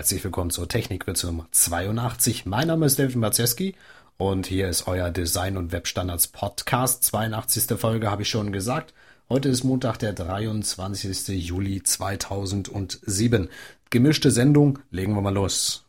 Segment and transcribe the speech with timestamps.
[0.00, 2.46] Herzlich willkommen zur Technikwürze Nummer 82.
[2.46, 3.74] Mein Name ist David Mazeski
[4.16, 7.04] und hier ist euer Design- und Webstandards Podcast.
[7.04, 7.78] 82.
[7.78, 8.94] Folge habe ich schon gesagt.
[9.28, 11.28] Heute ist Montag, der 23.
[11.46, 13.50] Juli 2007.
[13.90, 15.84] Gemischte Sendung, legen wir mal los.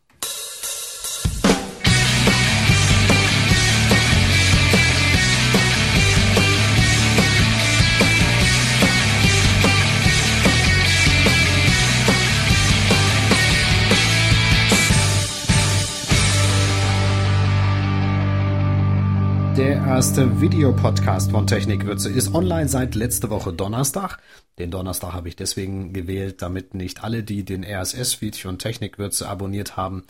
[19.57, 24.17] Der erste Videopodcast von Technikwürze ist online seit letzte Woche Donnerstag.
[24.57, 29.75] Den Donnerstag habe ich deswegen gewählt, damit nicht alle, die den RSS-Feed von Technikwürze abonniert
[29.75, 30.05] haben,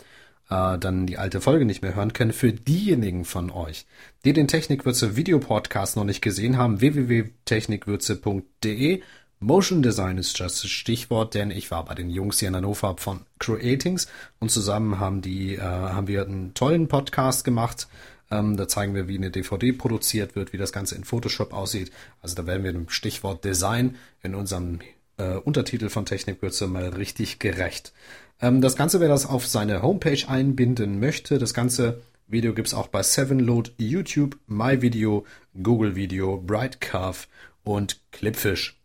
[0.48, 2.32] äh, dann die alte Folge nicht mehr hören können.
[2.32, 3.84] Für diejenigen von euch,
[4.24, 9.02] die den Technikwürze Videopodcast noch nicht gesehen haben, www.technikwürze.de
[9.40, 13.22] Motion Design ist das Stichwort, denn ich war bei den Jungs hier in Hannover von
[13.40, 14.06] Creatings
[14.38, 17.88] und zusammen haben die, äh, haben wir einen tollen Podcast gemacht
[18.32, 21.92] ähm, da zeigen wir, wie eine DVD produziert wird, wie das Ganze in Photoshop aussieht.
[22.22, 24.80] Also da werden wir dem Stichwort Design in unserem
[25.18, 27.92] äh, Untertitel von Technikwürze mal richtig gerecht.
[28.40, 32.88] Ähm, das Ganze, wer das auf seine Homepage einbinden möchte, das ganze Video gibt's auch
[32.88, 35.26] bei Sevenload, YouTube, MyVideo,
[35.62, 37.26] Google Video, Brightcarve
[37.64, 38.78] und Clipfish.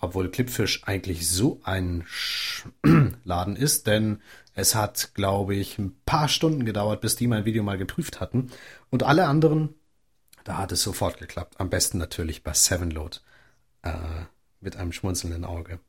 [0.00, 2.04] Obwohl Clipfish eigentlich so ein
[3.24, 4.20] Laden ist, denn
[4.54, 8.50] es hat, glaube ich, ein paar Stunden gedauert, bis die mein Video mal geprüft hatten.
[8.90, 9.74] Und alle anderen,
[10.44, 11.54] da hat es sofort geklappt.
[11.58, 13.18] Am besten natürlich bei Sevenload.
[13.82, 13.90] Äh,
[14.62, 15.80] mit einem schmunzelnden Auge.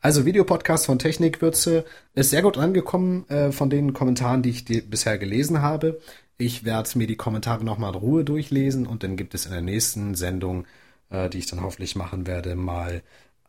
[0.00, 4.80] Also Videopodcast von Technikwürze ist sehr gut angekommen äh, von den Kommentaren, die ich die
[4.80, 6.00] bisher gelesen habe.
[6.38, 9.62] Ich werde mir die Kommentare nochmal in Ruhe durchlesen und dann gibt es in der
[9.62, 10.66] nächsten Sendung,
[11.10, 13.02] äh, die ich dann hoffentlich machen werde, mal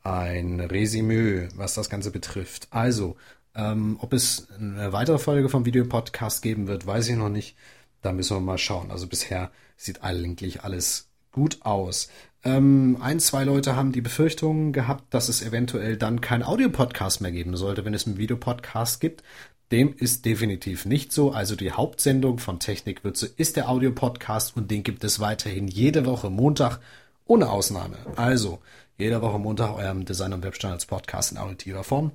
[0.03, 2.68] ein Resümee, was das Ganze betrifft.
[2.72, 3.18] Also,
[3.56, 7.56] ähm, ob es eine weitere Folge vom Videopodcast geben wird, weiß ich noch nicht.
[8.02, 8.92] Da müssen wir mal schauen.
[8.92, 12.10] Also bisher sieht eigentlich alles gut aus.
[12.44, 17.31] Ähm, ein, zwei Leute haben die Befürchtung gehabt, dass es eventuell dann kein Audiopodcast mehr
[17.31, 19.24] geben sollte, wenn es einen Videopodcast gibt.
[19.72, 21.31] Dem ist definitiv nicht so.
[21.31, 26.30] Also die Hauptsendung von Technikwürze ist der Audiopodcast und den gibt es weiterhin jede Woche
[26.30, 26.80] Montag
[27.25, 27.98] ohne Ausnahme.
[28.16, 28.59] Also
[28.98, 32.12] jede Woche Montag eurem Design- und Webstandards Podcast in auditiver Form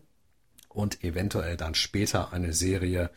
[0.77, 3.11] und eventuell dann später eine Serie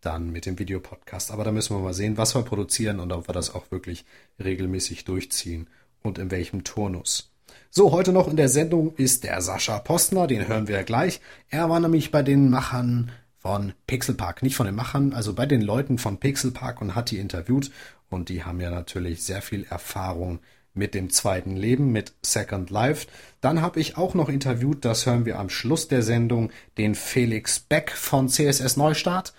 [0.00, 1.30] dann mit dem Videopodcast.
[1.30, 4.04] Aber da müssen wir mal sehen, was wir produzieren und ob wir das auch wirklich
[4.42, 5.68] regelmäßig durchziehen
[6.02, 7.30] und in welchem Turnus.
[7.70, 11.20] So, heute noch in der Sendung ist der Sascha Postner, den hören wir gleich.
[11.50, 15.62] Er war nämlich bei den Machern von Pixelpark, nicht von den Machern, also bei den
[15.62, 17.70] Leuten von Pixelpark und hat die interviewt
[18.10, 20.40] und die haben ja natürlich sehr viel Erfahrung
[20.74, 23.06] mit dem zweiten Leben, mit Second Life.
[23.40, 27.60] Dann habe ich auch noch interviewt, das hören wir am Schluss der Sendung, den Felix
[27.60, 29.32] Beck von CSS Neustart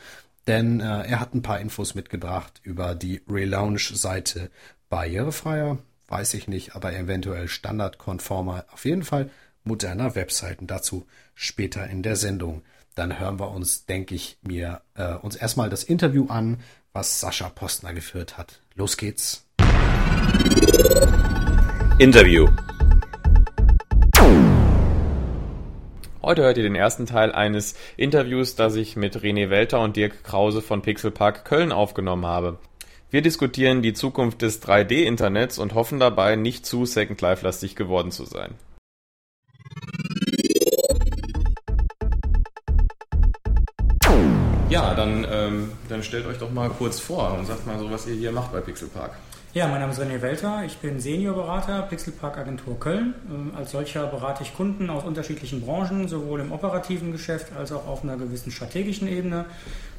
[0.48, 4.52] denn äh, er hat ein paar Infos mitgebracht über die Relaunch-Seite
[4.90, 9.30] barrierefreier, weiß ich nicht, aber eventuell standardkonformer, auf jeden Fall
[9.64, 10.68] moderner Webseiten.
[10.68, 12.62] Dazu später in der Sendung.
[12.94, 16.60] Dann hören wir uns, denke ich mir, äh, uns erstmal das Interview an,
[16.94, 18.62] was Sascha Postner geführt hat.
[18.76, 19.45] Los geht's.
[21.98, 22.48] Interview.
[26.22, 30.24] Heute hört ihr den ersten Teil eines Interviews, das ich mit René Welter und Dirk
[30.24, 32.58] Krause von Pixelpark Köln aufgenommen habe.
[33.12, 38.26] Wir diskutieren die Zukunft des 3D-Internets und hoffen dabei, nicht zu Second Life-lastig geworden zu
[38.26, 38.56] sein.
[44.70, 48.08] Ja, dann, ähm, dann stellt euch doch mal kurz vor und sagt mal so, was
[48.08, 49.12] ihr hier macht bei Pixelpark.
[49.56, 53.14] Ja, mein Name ist René Welter, ich bin Seniorberater Pixelpark Agentur Köln.
[53.32, 57.88] Ähm, als solcher berate ich Kunden aus unterschiedlichen Branchen, sowohl im operativen Geschäft als auch
[57.88, 59.46] auf einer gewissen strategischen Ebene.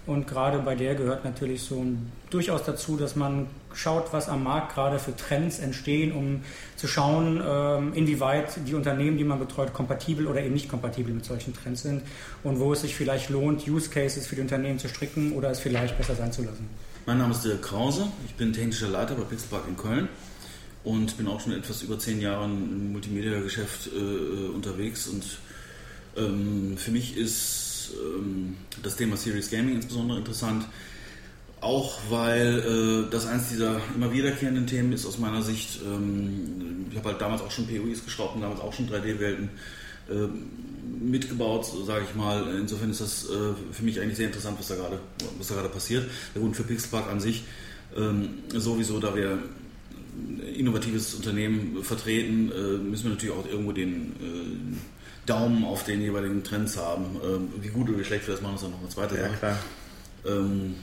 [0.06, 1.86] Und gerade bei der gehört natürlich so
[2.28, 6.42] durchaus dazu, dass man schaut, was am Markt gerade für Trends entstehen, um
[6.76, 11.24] zu schauen, ähm, inwieweit die Unternehmen, die man betreut, kompatibel oder eben nicht kompatibel mit
[11.24, 12.02] solchen Trends sind
[12.44, 15.60] und wo es sich vielleicht lohnt, Use Cases für die Unternehmen zu stricken oder es
[15.60, 16.68] vielleicht besser sein zu lassen.
[17.06, 20.08] Mein Name ist Dirk Krause, ich bin technischer Leiter bei Pixelpark in Köln
[20.82, 25.06] und bin auch schon etwas über zehn Jahre im Multimedia-Geschäft äh, unterwegs.
[25.06, 25.24] Und
[26.16, 30.66] ähm, für mich ist ähm, das Thema Serious Gaming insbesondere interessant,
[31.60, 35.78] auch weil äh, das eins dieser immer wiederkehrenden Themen ist aus meiner Sicht.
[35.86, 39.85] Ähm, ich habe halt damals auch schon POIs geschraubt und damals auch schon 3D-Welten äh,
[41.00, 42.54] mitgebaut, sage ich mal.
[42.58, 45.00] Insofern ist das äh, für mich eigentlich sehr interessant, was da gerade,
[45.38, 46.04] was da gerade passiert.
[46.34, 47.44] Ja, gut, für Pixelpark an sich
[47.96, 49.38] ähm, sowieso, da wir
[50.18, 54.12] ein innovatives Unternehmen vertreten, äh, müssen wir natürlich auch irgendwo den,
[55.26, 57.20] Daumen auf den jeweiligen Trends haben.
[57.22, 59.36] Ähm, wie gut oder wie schlecht wir das machen, ist dann noch eine zweite Sache.
[59.38, 59.58] klar.
[60.24, 60.74] Ähm,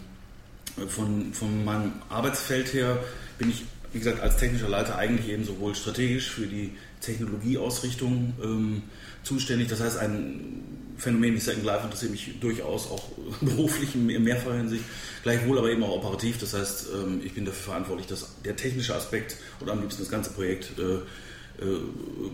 [0.87, 2.99] von, von meinem Arbeitsfeld her
[3.37, 3.63] bin ich,
[3.93, 8.83] wie gesagt, als technischer Leiter eigentlich eben sowohl strategisch für die Technologieausrichtung ähm,
[9.23, 9.67] zuständig.
[9.69, 10.63] Das heißt, ein
[10.97, 13.03] Phänomen wie Second Life interessiert mich durchaus auch
[13.41, 14.83] beruflich in mehrfacher Hinsicht,
[15.21, 16.39] gleichwohl aber eben auch operativ.
[16.39, 20.11] Das heißt, ähm, ich bin dafür verantwortlich, dass der technische Aspekt oder am liebsten das
[20.11, 21.79] ganze Projekt äh, äh,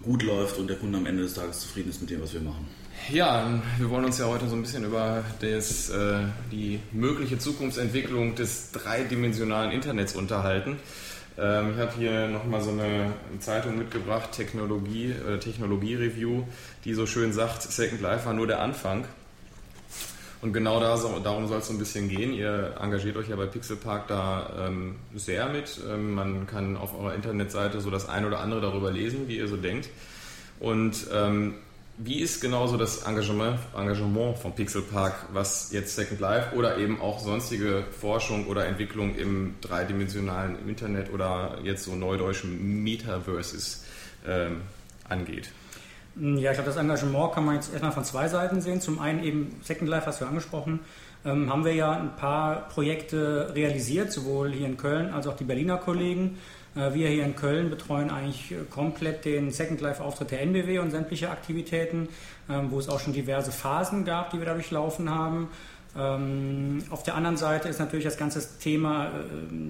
[0.01, 2.41] gut läuft und der Kunde am Ende des Tages zufrieden ist mit dem, was wir
[2.41, 2.65] machen.
[3.11, 6.19] Ja, wir wollen uns ja heute so ein bisschen über das, äh,
[6.51, 10.77] die mögliche Zukunftsentwicklung des dreidimensionalen Internets unterhalten.
[11.39, 16.43] Ähm, ich habe hier nochmal so eine Zeitung mitgebracht, Technologie, äh, Technologie-Review,
[16.85, 19.05] die so schön sagt, Second Life war nur der Anfang.
[20.41, 22.33] Und genau da, darum soll es so ein bisschen gehen.
[22.33, 25.81] Ihr engagiert euch ja bei Pixelpark da ähm, sehr mit.
[25.89, 29.47] Ähm, man kann auf eurer Internetseite so das ein oder andere darüber lesen, wie ihr
[29.49, 29.89] so denkt.
[30.59, 31.55] Und ähm,
[32.01, 37.19] wie ist genauso das Engagement, Engagement von Pixelpark, was jetzt Second Life oder eben auch
[37.19, 43.83] sonstige Forschung oder Entwicklung im dreidimensionalen Internet oder jetzt so neudeutschen Metaverses
[44.25, 44.61] ähm,
[45.09, 45.51] angeht?
[46.15, 48.79] Ja, ich glaube, das Engagement kann man jetzt erstmal von zwei Seiten sehen.
[48.79, 50.79] Zum einen eben Second Life, hast du angesprochen,
[51.25, 55.43] ähm, haben wir ja ein paar Projekte realisiert, sowohl hier in Köln als auch die
[55.43, 56.37] Berliner Kollegen.
[56.75, 61.29] Äh, wir hier in Köln betreuen eigentlich komplett den Second Life-Auftritt der NBW und sämtliche
[61.29, 62.09] Aktivitäten,
[62.49, 65.49] ähm, wo es auch schon diverse Phasen gab, die wir dadurch laufen haben.
[65.97, 69.09] Ähm, auf der anderen Seite ist natürlich das ganze Thema äh,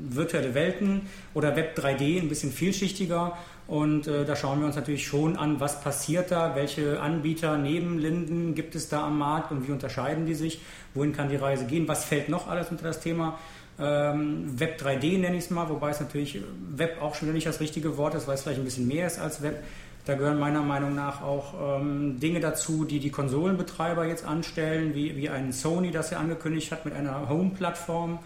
[0.09, 1.03] virtuelle Welten
[1.33, 3.37] oder Web 3D ein bisschen vielschichtiger
[3.67, 7.99] und äh, da schauen wir uns natürlich schon an, was passiert da, welche Anbieter neben
[7.99, 10.59] Linden gibt es da am Markt und wie unterscheiden die sich,
[10.93, 13.39] wohin kann die Reise gehen, was fällt noch alles unter das Thema
[13.81, 16.39] ähm, Web 3D nenne ich es mal, wobei es natürlich
[16.75, 19.19] Web auch schon nicht das richtige Wort ist, weil es vielleicht ein bisschen mehr ist
[19.19, 19.63] als Web.
[20.05, 25.15] Da gehören meiner Meinung nach auch ähm, Dinge dazu, die die Konsolenbetreiber jetzt anstellen, wie,
[25.15, 28.19] wie ein Sony, das er angekündigt hat mit einer Home-Plattform,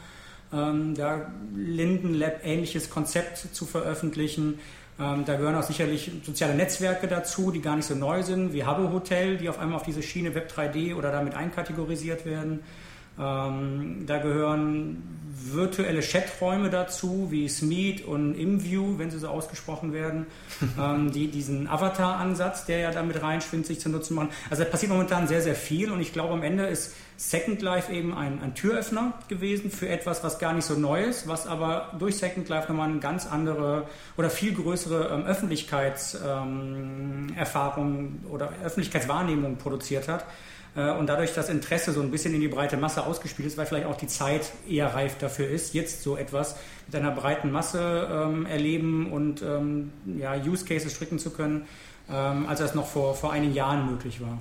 [0.53, 4.59] ähm, da Linden Lab ähnliches Konzept zu veröffentlichen.
[5.00, 8.63] Ähm, da gehören auch sicherlich soziale Netzwerke dazu, die gar nicht so neu sind, wie
[8.63, 12.61] Habbo Hotel, die auf einmal auf diese Schiene Web 3D oder damit einkategorisiert werden.
[13.19, 20.25] Ähm, da gehören virtuelle Chaträume dazu, wie Smeet und ImView, wenn sie so ausgesprochen werden,
[20.80, 24.30] ähm, die diesen Avatar-Ansatz, der ja damit reinschwingt, sich zu nutzen machen.
[24.50, 27.92] Also da passiert momentan sehr, sehr viel und ich glaube, am Ende ist Second Life
[27.92, 31.92] eben ein, ein Türöffner gewesen für etwas, was gar nicht so neu ist, was aber
[32.00, 33.88] durch Second Life nochmal eine ganz andere
[34.18, 40.25] oder viel größere ähm, Öffentlichkeitserfahrung ähm, oder Öffentlichkeitswahrnehmung produziert hat.
[40.75, 43.65] Äh, und dadurch das Interesse so ein bisschen in die breite Masse ausgespielt ist, weil
[43.65, 46.55] vielleicht auch die Zeit eher reif dafür ist, jetzt so etwas
[46.87, 51.67] mit einer breiten Masse ähm, erleben und ähm, ja, Use Cases stricken zu können,
[52.09, 54.39] ähm, als das noch vor, vor einigen Jahren möglich war.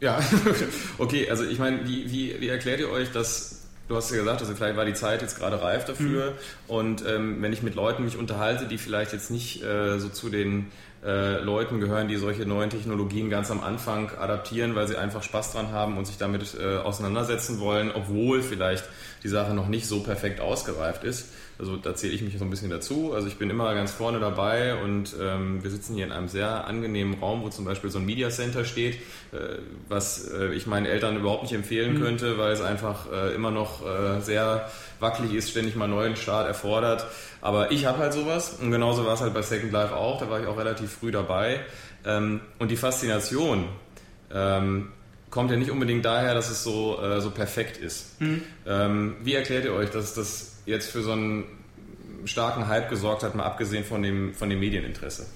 [0.00, 0.20] Ja,
[0.98, 3.58] okay, also ich meine, wie, wie, wie erklärt ihr euch, dass
[3.88, 6.32] Du hast ja gesagt, also vielleicht war die Zeit jetzt gerade reif dafür.
[6.32, 6.34] Mhm.
[6.68, 10.28] Und ähm, wenn ich mit Leuten mich unterhalte, die vielleicht jetzt nicht äh, so zu
[10.28, 10.66] den
[11.04, 15.52] äh, Leuten gehören, die solche neuen Technologien ganz am Anfang adaptieren, weil sie einfach Spaß
[15.52, 18.84] dran haben und sich damit äh, auseinandersetzen wollen, obwohl vielleicht
[19.22, 21.30] die Sache noch nicht so perfekt ausgereift ist.
[21.58, 23.12] Also da zähle ich mich so ein bisschen dazu.
[23.12, 26.66] Also ich bin immer ganz vorne dabei und ähm, wir sitzen hier in einem sehr
[26.68, 28.94] angenehmen Raum, wo zum Beispiel so ein Media Center steht,
[29.32, 29.58] äh,
[29.88, 32.02] was äh, ich meinen Eltern überhaupt nicht empfehlen mhm.
[32.02, 36.46] könnte, weil es einfach äh, immer noch äh, sehr wackelig ist, ständig mal neuen Start
[36.46, 37.06] erfordert.
[37.40, 40.20] Aber ich habe halt sowas und genauso war es halt bei Second Life auch.
[40.20, 41.60] Da war ich auch relativ früh dabei.
[42.04, 43.64] Ähm, und die Faszination
[44.32, 44.92] ähm,
[45.30, 48.20] kommt ja nicht unbedingt daher, dass es so, äh, so perfekt ist.
[48.20, 48.42] Mhm.
[48.66, 51.44] Ähm, wie erklärt ihr euch, dass das jetzt für so einen
[52.24, 55.26] starken Hype gesorgt hat, mal abgesehen von dem, von dem Medieninteresse?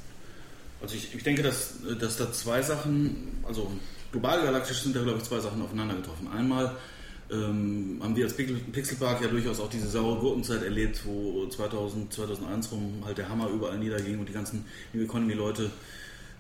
[0.81, 3.71] Also ich, ich denke, dass, dass da zwei Sachen, also
[4.11, 6.29] global galaktisch sind da glaube ich zwei Sachen aufeinander getroffen.
[6.29, 6.77] Einmal
[7.31, 12.13] ähm, haben wir als Pixel, Pixelpark ja durchaus auch diese saure Gurkenzeit erlebt, wo 2000,
[12.13, 15.71] 2001 rum halt der Hammer überall niederging und die ganzen New Economy-Leute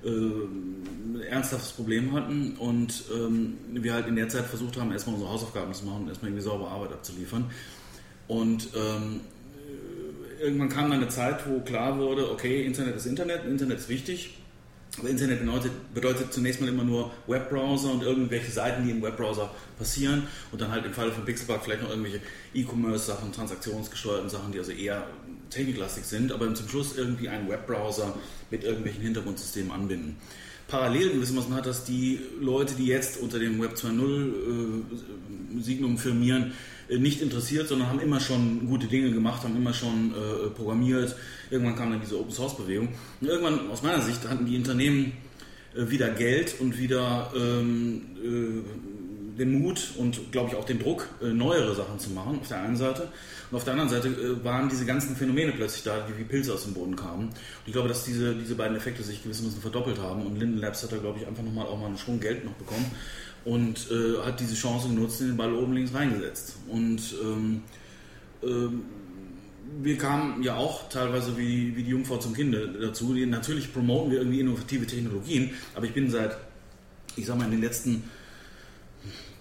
[0.04, 5.32] äh, ernsthaftes Problem hatten und ähm, wir halt in der Zeit versucht haben, erstmal unsere
[5.32, 7.50] Hausaufgaben zu machen und erstmal irgendwie saubere Arbeit abzuliefern.
[8.28, 9.20] Und ähm,
[10.40, 14.38] irgendwann kam dann eine Zeit, wo klar wurde, okay, Internet ist Internet, Internet ist wichtig.
[14.98, 19.50] Aber Internet bedeutet, bedeutet zunächst mal immer nur Webbrowser und irgendwelche Seiten, die im Webbrowser
[19.78, 22.20] passieren und dann halt im Falle von Pixelpark vielleicht noch irgendwelche
[22.52, 25.06] E-Commerce-Sachen, transaktionsgesteuerten Sachen, die also eher
[25.48, 28.14] techniklastig sind, aber zum Schluss irgendwie einen Webbrowser
[28.50, 30.16] mit irgendwelchen Hintergrundsystemen anbinden.
[30.72, 36.52] Parallel gewissermaßen hat, dass die Leute, die jetzt unter dem Web 2.0 äh, Signum firmieren,
[36.88, 41.14] äh, nicht interessiert, sondern haben immer schon gute Dinge gemacht, haben immer schon äh, programmiert.
[41.50, 42.88] Irgendwann kam dann diese Open Source Bewegung.
[43.20, 45.12] Und irgendwann, aus meiner Sicht, hatten die Unternehmen
[45.76, 48.91] äh, wieder Geld und wieder ähm, äh,
[49.38, 52.62] den Mut und, glaube ich, auch den Druck, äh, neuere Sachen zu machen, auf der
[52.62, 53.08] einen Seite.
[53.50, 56.54] Und auf der anderen Seite äh, waren diese ganzen Phänomene plötzlich da, die wie Pilze
[56.54, 57.28] aus dem Boden kamen.
[57.28, 57.34] Und
[57.66, 60.26] ich glaube, dass diese, diese beiden Effekte sich gewissermaßen verdoppelt haben.
[60.26, 62.54] Und Linden Labs hat da, glaube ich, einfach nochmal auch mal einen Schwung Geld noch
[62.54, 62.90] bekommen
[63.44, 66.56] und äh, hat diese Chance genutzt und den Ball oben links reingesetzt.
[66.68, 67.62] Und ähm,
[68.42, 68.82] ähm,
[69.80, 73.14] wir kamen ja auch teilweise wie, wie die Jungfrau zum Kinde dazu.
[73.14, 76.36] Natürlich promoten wir irgendwie innovative Technologien, aber ich bin seit,
[77.16, 78.04] ich sag mal, in den letzten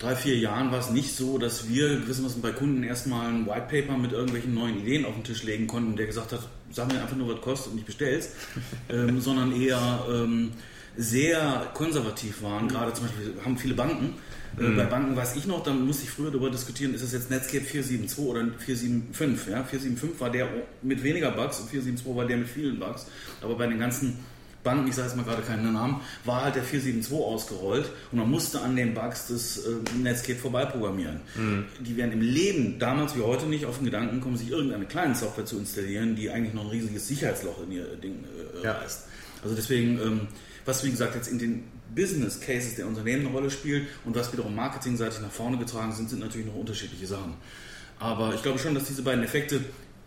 [0.02, 3.68] drei, vier Jahren war es nicht so, dass wir gewissermaßen bei Kunden erstmal ein White
[3.70, 6.40] Paper mit irgendwelchen neuen Ideen auf den Tisch legen konnten, der gesagt hat,
[6.72, 8.32] sag mir einfach nur, was kostet und ich bestell's,
[8.90, 10.52] ähm, sondern eher ähm,
[10.98, 12.68] sehr konservativ waren.
[12.68, 14.16] Gerade zum Beispiel haben viele Banken.
[14.60, 14.76] Äh, mhm.
[14.76, 17.64] Bei Banken weiß ich noch, da musste ich früher darüber diskutieren, ist das jetzt Netscape
[17.64, 19.54] 472 oder 475?
[19.54, 19.64] Ja?
[19.64, 20.48] 475 war der
[20.82, 23.06] mit weniger Bugs und 472 war der mit vielen Bugs.
[23.42, 24.20] Aber bei den ganzen
[24.64, 28.30] Banken, ich sage jetzt mal gerade keinen Namen, war halt der 472 ausgerollt und man
[28.30, 29.70] musste an den Bugs des äh,
[30.02, 31.22] Netscape vorbei programmieren.
[31.36, 31.66] Mhm.
[31.80, 35.16] Die wären im Leben damals wie heute nicht auf den Gedanken kommen, sich irgendeine kleine
[35.16, 38.24] Software zu installieren, die eigentlich noch ein riesiges Sicherheitsloch in ihr Ding
[38.62, 38.74] äh, ja.
[38.74, 39.08] reißt.
[39.44, 40.28] Also deswegen ähm,
[40.66, 41.64] was wie gesagt jetzt in den
[41.96, 46.10] Business Cases der Unternehmen eine Rolle spielt und was wiederum marketingseitig nach vorne getragen sind,
[46.10, 47.34] sind natürlich noch unterschiedliche Sachen.
[48.00, 49.62] Aber ich glaube schon, dass diese beiden Effekte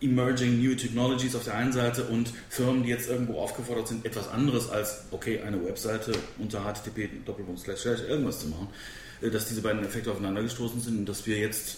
[0.05, 4.29] Emerging New Technologies auf der einen Seite und Firmen, die jetzt irgendwo aufgefordert sind, etwas
[4.29, 8.67] anderes als, okay, eine Webseite unter HTTP irgendwas zu machen,
[9.21, 11.77] äh, dass diese beiden Effekte aufeinander gestoßen sind und dass wir jetzt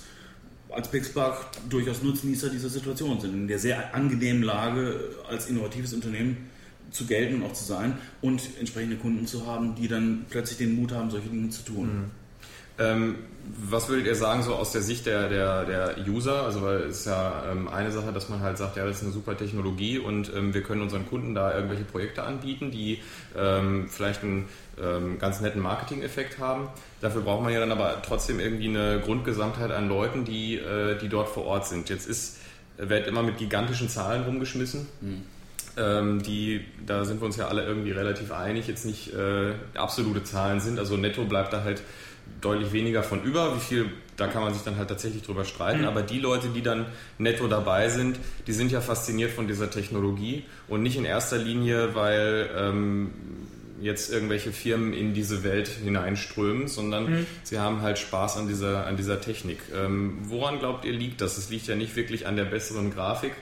[0.70, 6.50] als Pixpark durchaus Nutznießer dieser Situation sind, in der sehr angenehmen Lage als innovatives Unternehmen
[6.92, 10.76] zu gelten und auch zu sein und entsprechende Kunden zu haben, die dann plötzlich den
[10.76, 11.88] Mut haben, solche Dinge zu tun.
[11.88, 12.27] Mhm.
[12.80, 13.16] Ähm,
[13.70, 16.44] was würdet ihr sagen, so aus der Sicht der, der, der User?
[16.44, 19.04] Also, weil es ist ja ähm, eine Sache, dass man halt sagt, ja, das ist
[19.04, 23.00] eine super Technologie und ähm, wir können unseren Kunden da irgendwelche Projekte anbieten, die
[23.38, 24.48] ähm, vielleicht einen
[24.82, 26.68] ähm, ganz netten Marketing-Effekt haben.
[27.02, 31.08] Dafür braucht man ja dann aber trotzdem irgendwie eine Grundgesamtheit an Leuten, die, äh, die
[31.08, 31.90] dort vor Ort sind.
[31.90, 32.38] Jetzt ist,
[32.78, 34.88] wird immer mit gigantischen Zahlen rumgeschmissen.
[35.02, 35.24] Mhm
[35.78, 40.24] ähm, die, da sind wir uns ja alle irgendwie relativ einig, jetzt nicht äh, absolute
[40.24, 40.80] Zahlen sind.
[40.80, 41.84] Also netto bleibt da halt
[42.42, 43.56] deutlich weniger von über.
[43.56, 45.82] Wie viel, da kann man sich dann halt tatsächlich drüber streiten.
[45.82, 45.88] Mhm.
[45.88, 46.86] Aber die Leute, die dann
[47.18, 51.96] netto dabei sind, die sind ja fasziniert von dieser Technologie und nicht in erster Linie,
[51.96, 53.12] weil ähm,
[53.82, 57.26] jetzt irgendwelche Firmen in diese Welt hineinströmen, sondern mhm.
[57.44, 59.60] sie haben halt Spaß an dieser, an dieser Technik.
[59.76, 61.38] Ähm, woran glaubt ihr liegt das?
[61.38, 63.34] Es liegt ja nicht wirklich an der besseren Grafik,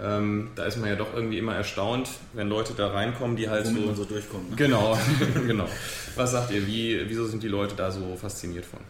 [0.00, 3.66] ähm, da ist man ja doch irgendwie immer erstaunt, wenn Leute da reinkommen, die halt
[3.66, 4.50] Womit so, man so durchkommt.
[4.50, 4.56] Ne?
[4.56, 4.98] Genau,
[5.46, 5.68] genau.
[6.16, 6.66] Was sagt ihr?
[6.66, 8.80] Wie, wieso sind die Leute da so fasziniert von?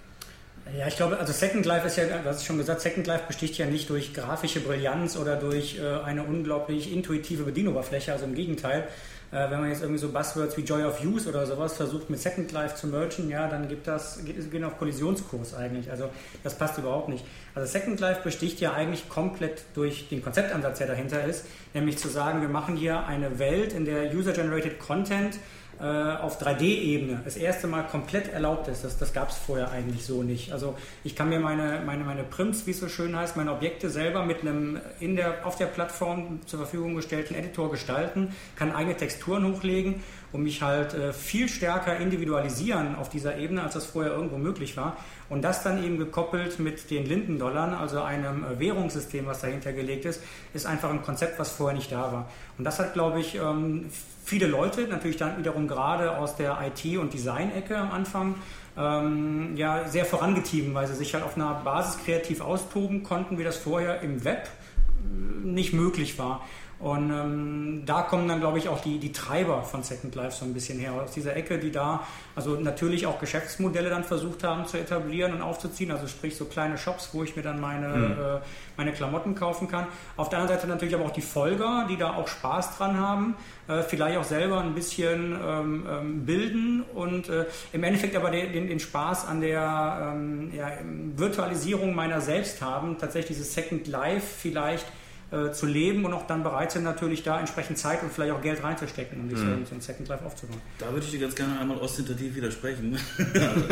[0.78, 3.58] Ja, ich glaube, also Second Life ist ja, du hast schon gesagt, Second Life besticht
[3.58, 8.88] ja nicht durch grafische Brillanz oder durch äh, eine unglaublich intuitive Bedienoberfläche, also im Gegenteil.
[9.32, 12.20] Äh, wenn man jetzt irgendwie so Buzzwords wie Joy of Use oder sowas versucht mit
[12.20, 15.90] Second Life zu mergen, ja, dann gibt das, gehen auf Kollisionskurs eigentlich.
[15.90, 16.10] Also
[16.44, 17.24] das passt überhaupt nicht.
[17.54, 22.08] Also Second Life besticht ja eigentlich komplett durch den Konzeptansatz, der dahinter ist, nämlich zu
[22.08, 25.38] sagen, wir machen hier eine Welt, in der User-Generated Content
[25.86, 28.84] auf 3D-Ebene das erste Mal komplett erlaubt ist.
[28.84, 30.52] Das, das gab es vorher eigentlich so nicht.
[30.52, 33.90] Also ich kann mir meine, meine, meine Prims, wie es so schön heißt, meine Objekte
[33.90, 38.96] selber mit einem in der, auf der Plattform zur Verfügung gestellten Editor gestalten, kann eigene
[38.96, 44.12] Texturen hochlegen und mich halt äh, viel stärker individualisieren auf dieser Ebene, als das vorher
[44.12, 44.96] irgendwo möglich war.
[45.32, 50.04] Und das dann eben gekoppelt mit den Lindendollar, also einem äh, Währungssystem, was dahinter gelegt
[50.04, 50.22] ist,
[50.52, 52.28] ist einfach ein Konzept, was vorher nicht da war.
[52.58, 53.86] Und das hat, glaube ich, ähm,
[54.26, 58.34] viele Leute, natürlich dann wiederum gerade aus der IT- und Design-Ecke am Anfang,
[58.76, 63.44] ähm, ja, sehr vorangetrieben, weil sie sich halt auf einer Basis kreativ austoben konnten, wie
[63.44, 66.46] das vorher im Web äh, nicht möglich war.
[66.82, 70.44] Und ähm, da kommen dann, glaube ich, auch die, die Treiber von Second Life so
[70.44, 70.94] ein bisschen her.
[70.94, 75.42] Aus dieser Ecke, die da also natürlich auch Geschäftsmodelle dann versucht haben zu etablieren und
[75.42, 75.92] aufzuziehen.
[75.92, 78.12] Also sprich so kleine Shops, wo ich mir dann meine, mhm.
[78.12, 78.40] äh,
[78.76, 79.86] meine Klamotten kaufen kann.
[80.16, 83.36] Auf der anderen Seite natürlich aber auch die Folger, die da auch Spaß dran haben,
[83.68, 88.52] äh, vielleicht auch selber ein bisschen ähm, ähm, bilden und äh, im Endeffekt aber den,
[88.52, 90.68] den, den Spaß an der ähm, ja,
[91.14, 92.98] Virtualisierung meiner selbst haben.
[92.98, 94.86] Tatsächlich dieses Second Life vielleicht
[95.32, 98.42] äh, zu leben und auch dann bereit sind, natürlich da entsprechend Zeit und vielleicht auch
[98.42, 99.64] Geld reinzustecken, um sich mhm.
[99.64, 100.60] so ein Second Life aufzubauen.
[100.78, 102.98] Da würde ich dir ganz gerne einmal ostentativ widersprechen.
[103.18, 103.64] also,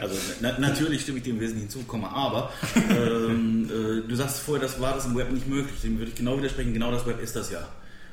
[0.00, 2.50] also na, natürlich stimme ich dem im Wesentlichen zu, aber
[2.90, 5.80] ähm, äh, du sagst vorher, das war das im Web nicht möglich.
[5.80, 6.74] Dem würde ich genau widersprechen.
[6.74, 7.66] Genau das Web ist das ja.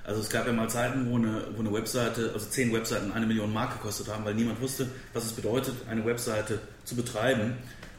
[0.05, 3.25] Also es gab ja mal Zeiten, wo eine, wo eine Webseite, also zehn Webseiten eine
[3.25, 7.55] Million Mark gekostet haben, weil niemand wusste, was es bedeutet, eine Webseite zu betreiben.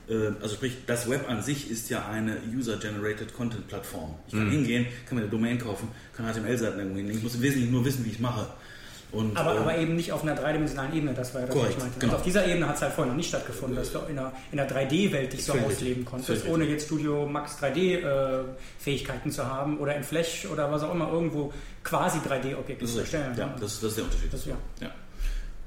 [0.09, 4.15] Äh, also sprich, das Web an sich ist ja eine User-Generated Content-Plattform.
[4.27, 4.53] Ich kann mhm.
[4.53, 7.19] hingehen, kann mir eine Domain kaufen, kann HTML-Seiten irgendwo hinlegen.
[7.19, 8.47] Ich muss im Wesentlichen nur wissen, wie ich mache.
[9.15, 11.77] Und, aber, äh, aber eben nicht auf einer dreidimensionalen Ebene, das war ja das, korrekt,
[11.77, 12.01] was ich meinte.
[12.01, 12.13] Genau.
[12.13, 14.33] Und auf dieser Ebene hat es halt vorher noch nicht stattgefunden, dass du in einer,
[14.51, 16.53] in einer 3D-Welt dich so ausleben konntest, Völlig.
[16.53, 21.11] ohne jetzt Studio Max 3D-Fähigkeiten äh, zu haben oder in Flash oder was auch immer
[21.13, 21.53] irgendwo
[21.85, 23.35] quasi 3D-Objekte zu erstellen.
[23.37, 24.33] Ja, das, das, ist der Unterschied.
[24.33, 24.57] Das, ja.
[24.81, 24.91] ja.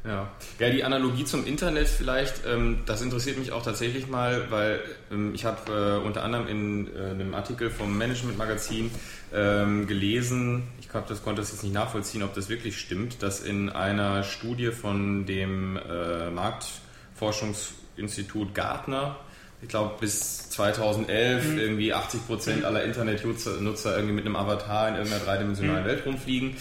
[0.05, 0.29] Ja.
[0.59, 4.79] ja, die Analogie zum Internet vielleicht, ähm, das interessiert mich auch tatsächlich mal, weil
[5.11, 8.89] ähm, ich habe äh, unter anderem in äh, einem Artikel vom Management Magazin
[9.33, 13.41] ähm, gelesen, ich glaube, das konnte es jetzt nicht nachvollziehen, ob das wirklich stimmt, dass
[13.41, 19.17] in einer Studie von dem äh, Marktforschungsinstitut Gartner
[19.61, 21.59] ich glaube, bis 2011 mhm.
[21.59, 25.87] irgendwie 80 Prozent aller Internetnutzer irgendwie mit einem Avatar in irgendeiner dreidimensionalen mhm.
[25.87, 26.55] Welt rumfliegen,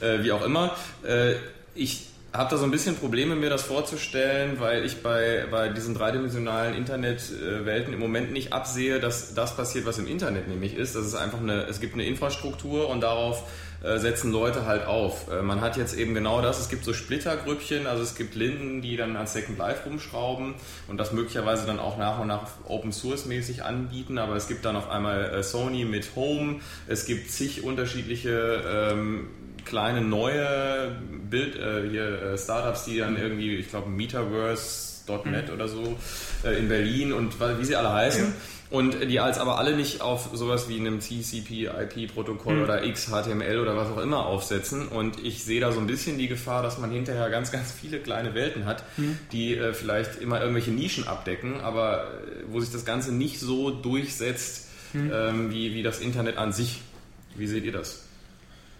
[0.00, 0.74] äh, wie auch immer.
[1.06, 1.34] Äh,
[1.74, 2.06] ich
[2.38, 6.74] habe da so ein bisschen Probleme, mir das vorzustellen, weil ich bei, bei diesen dreidimensionalen
[6.74, 10.94] Internetwelten im Moment nicht absehe, dass das passiert, was im Internet nämlich ist.
[10.94, 13.42] Das ist einfach eine, es gibt eine Infrastruktur und darauf
[13.82, 15.28] äh, setzen Leute halt auf.
[15.32, 18.82] Äh, man hat jetzt eben genau das, es gibt so Splittergrüppchen, also es gibt Linden,
[18.82, 20.54] die dann an Second Life rumschrauben
[20.86, 24.64] und das möglicherweise dann auch nach und nach Open Source mäßig anbieten, aber es gibt
[24.64, 29.28] dann auf einmal äh, Sony mit Home, es gibt zig unterschiedliche ähm,
[29.68, 30.96] kleine neue
[31.30, 35.54] Bild, äh, hier äh, Startups, die dann irgendwie, ich glaube, Metaverse.net mhm.
[35.54, 35.96] oder so
[36.44, 38.24] äh, in Berlin und wie sie alle heißen.
[38.24, 38.32] Ja.
[38.70, 42.62] Und die als aber alle nicht auf sowas wie einem TCP-IP-Protokoll mhm.
[42.64, 44.88] oder XHTML oder was auch immer aufsetzen.
[44.88, 47.98] Und ich sehe da so ein bisschen die Gefahr, dass man hinterher ganz, ganz viele
[47.98, 49.18] kleine Welten hat, mhm.
[49.32, 53.70] die äh, vielleicht immer irgendwelche Nischen abdecken, aber äh, wo sich das Ganze nicht so
[53.70, 55.12] durchsetzt, mhm.
[55.14, 56.82] ähm, wie, wie das Internet an sich.
[57.36, 58.07] Wie seht ihr das?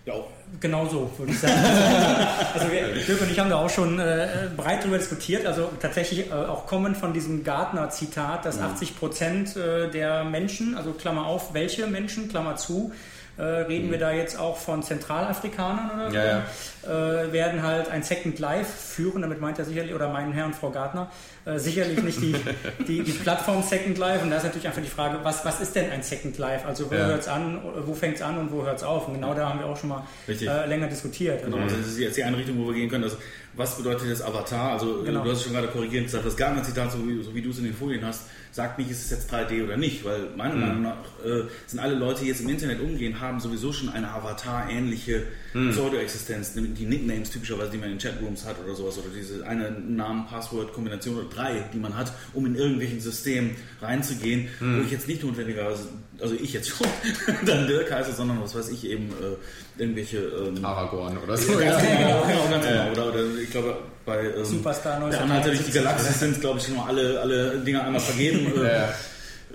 [0.09, 0.15] Ja,
[0.59, 1.53] genau so, würde ich sagen.
[2.55, 6.31] also wir, Dirk und ich haben da auch schon äh, breit darüber diskutiert, also tatsächlich
[6.31, 8.69] äh, auch kommend von diesem Gartner-Zitat, dass ja.
[8.69, 12.91] 80 Prozent äh, der Menschen, also Klammer auf, welche Menschen, Klammer zu,
[13.39, 13.93] äh, reden mhm.
[13.93, 17.23] wir da jetzt auch von Zentralafrikanern oder so, ja, ja.
[17.23, 20.57] Äh, werden halt ein Second Life führen, damit meint er sicherlich, oder mein Herr und
[20.57, 21.11] Frau Gartner,
[21.45, 22.35] äh, sicherlich nicht die,
[22.89, 24.25] die, die Plattform Second Life.
[24.25, 26.67] Und da ist natürlich einfach die Frage, was, was ist denn ein Second Life?
[26.67, 27.07] Also wo ja.
[27.07, 29.07] hört es an, wo fängt es an und wo hört es auf?
[29.07, 31.45] Und genau da haben wir auch schon mal äh, länger diskutiert.
[31.45, 33.05] Genau, also das ist jetzt die eine Richtung, wo wir gehen können.
[33.05, 33.19] Also
[33.59, 34.73] was bedeutet das Avatar?
[34.73, 35.25] Also genau.
[35.25, 37.59] du hast es schon gerade korrigierend gesagt, das Gartner-Zitat, so wie, so wie du es
[37.59, 40.61] in den Folien hast, sagt nicht, ist es jetzt 3D oder nicht, weil meiner mhm.
[40.61, 44.11] Meinung nach äh, sind alle Leute, die jetzt im Internet umgehen, haben sowieso schon eine
[44.11, 45.27] Avatar-ähnliche.
[45.53, 51.17] Pseudo-Existenz, die Nicknames typischerweise, die man in Chatrooms hat oder sowas, oder diese eine Namen-Passwort-Kombination
[51.17, 54.79] oder drei, die man hat, um in irgendwelchen Systemen reinzugehen, mhm.
[54.79, 55.89] wo ich jetzt nicht notwendigerweise,
[56.21, 56.87] also ich jetzt schon,
[57.47, 60.19] dann Dirk heiße, sondern was weiß ich eben, äh, irgendwelche...
[60.19, 61.59] Ähm, Aragorn oder so.
[61.59, 62.91] Ja, genau, genau, ganz genau.
[62.93, 66.67] Oder, oder ich glaube, bei ähm, Superstar der Anhalter durch die Galaxie sind, glaube ich,
[66.67, 68.53] schon mal alle, alle Dinger einmal vergeben.
[68.65, 68.93] ja.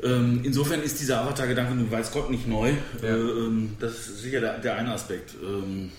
[0.01, 2.73] Ähm, insofern ist dieser Avatar-Gedanke nun weiß Gott nicht neu.
[3.01, 3.09] Ja.
[3.09, 5.35] Äh, ähm, das ist sicher der, der eine Aspekt.
[5.43, 5.91] Ähm,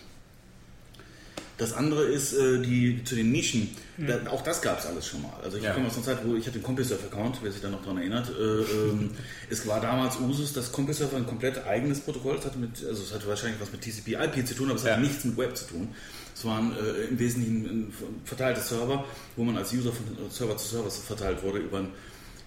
[1.57, 3.71] das andere ist äh, die zu den Nischen.
[3.97, 4.07] Mhm.
[4.09, 5.33] Da, auch das gab es alles schon mal.
[5.43, 5.73] Also ich ja.
[5.73, 8.29] komme aus einer Zeit, wo ich hatte einen CompuServe-Account, wer sich da noch daran erinnert.
[8.29, 9.11] Äh, ähm,
[9.51, 13.29] es war damals Usus, dass CompuServe ein komplett eigenes Protokoll hatte mit, also es hatte
[13.29, 14.93] wahrscheinlich was mit TCP/IP zu tun, aber es ja.
[14.93, 15.89] hatte nichts mit Web zu tun.
[16.35, 17.93] Es waren äh, im Wesentlichen
[18.25, 19.05] verteilte Server,
[19.37, 21.89] wo man als User von Server zu Server verteilt wurde über ein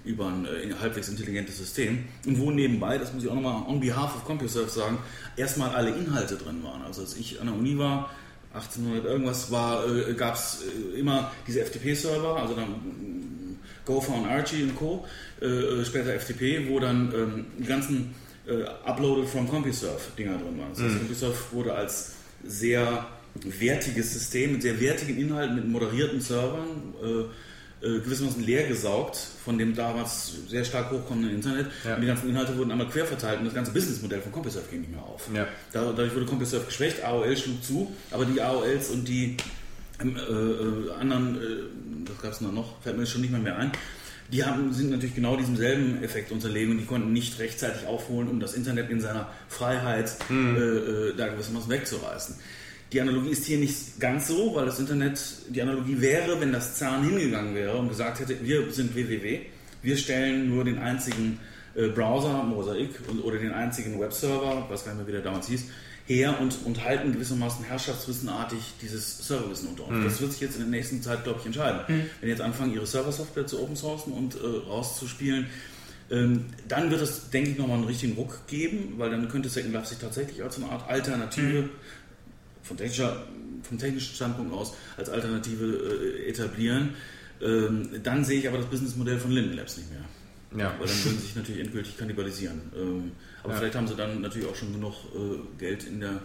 [0.06, 3.80] über ein äh, halbwegs intelligentes System und wo nebenbei, das muss ich auch nochmal on
[3.80, 4.98] behalf of CompuServe sagen,
[5.36, 6.82] erstmal alle Inhalte drin waren.
[6.84, 8.10] Also als ich an der Uni war,
[8.54, 14.64] 1800 irgendwas war, äh, gab es äh, immer diese FTP-Server, also dann äh, GoFound Archie
[14.64, 15.06] und Co.,
[15.42, 18.16] äh, äh später FTP, wo dann ähm, die ganzen
[18.86, 20.70] Uploaded from CompuServe-Dinger drin waren.
[20.70, 21.00] Das heißt, mhm.
[21.00, 22.14] CompuServe wurde als
[22.46, 23.06] sehr
[23.36, 26.94] wertiges System mit sehr wertigen Inhalten, mit moderierten Servern,
[27.82, 31.68] äh, gewissermaßen leer gesaugt von dem damals sehr stark hochkommenden Internet.
[31.86, 31.96] Ja.
[31.96, 34.82] Und die ganzen Inhalte wurden einmal quer verteilt und das ganze Businessmodell von CompuServe ging
[34.82, 35.30] nicht mehr auf.
[35.34, 35.48] Ja.
[35.72, 39.38] Dadurch wurde CompuServe geschwächt, AOL schlug zu, aber die AOLs und die
[40.02, 43.58] ähm, äh, äh, anderen, äh, was gab es noch, fällt mir schon nicht mehr, mehr
[43.58, 43.72] ein,
[44.32, 48.28] die haben, sind natürlich genau diesem selben Effekt unterlegen und die konnten nicht rechtzeitig aufholen,
[48.28, 50.58] um das Internet in seiner Freiheit mhm.
[50.58, 52.36] äh da gewissermaßen wegzureißen.
[52.94, 55.20] Die Analogie ist hier nicht ganz so, weil das Internet,
[55.50, 59.42] die Analogie wäre, wenn das CERN hingegangen wäre und gesagt hätte, wir sind www,
[59.82, 61.40] wir stellen nur den einzigen
[61.76, 62.90] äh, Browser, Mosaik,
[63.24, 65.66] oder den einzigen Webserver, was gar nicht mehr, wie der damals hieß,
[66.06, 69.98] her und, und halten gewissermaßen herrschaftswissenartig dieses Serverwissen unter uns.
[69.98, 70.04] Mhm.
[70.06, 71.82] Das wird sich jetzt in der nächsten Zeit, glaube ich, entscheiden.
[71.88, 72.10] Mhm.
[72.22, 75.48] Wenn jetzt anfangen, ihre Server-Software zu open sourcen und äh, rauszuspielen,
[76.10, 79.74] ähm, dann wird es, denke ich, nochmal einen richtigen Ruck geben, weil dann könnte Second
[79.74, 81.70] Life sich tatsächlich als eine Art Alternative mhm
[82.68, 83.24] von technischer,
[83.64, 86.96] vom technischen Standpunkt aus als Alternative äh, etablieren.
[87.42, 90.02] Ähm, dann sehe ich aber das Businessmodell von Linden Labs nicht mehr.
[90.58, 90.74] Ja.
[90.80, 92.62] Weil dann würden sie sich natürlich endgültig kannibalisieren.
[92.76, 93.12] Ähm,
[93.44, 93.60] aber ja.
[93.60, 96.22] vielleicht haben sie dann natürlich auch schon genug äh, Geld in der,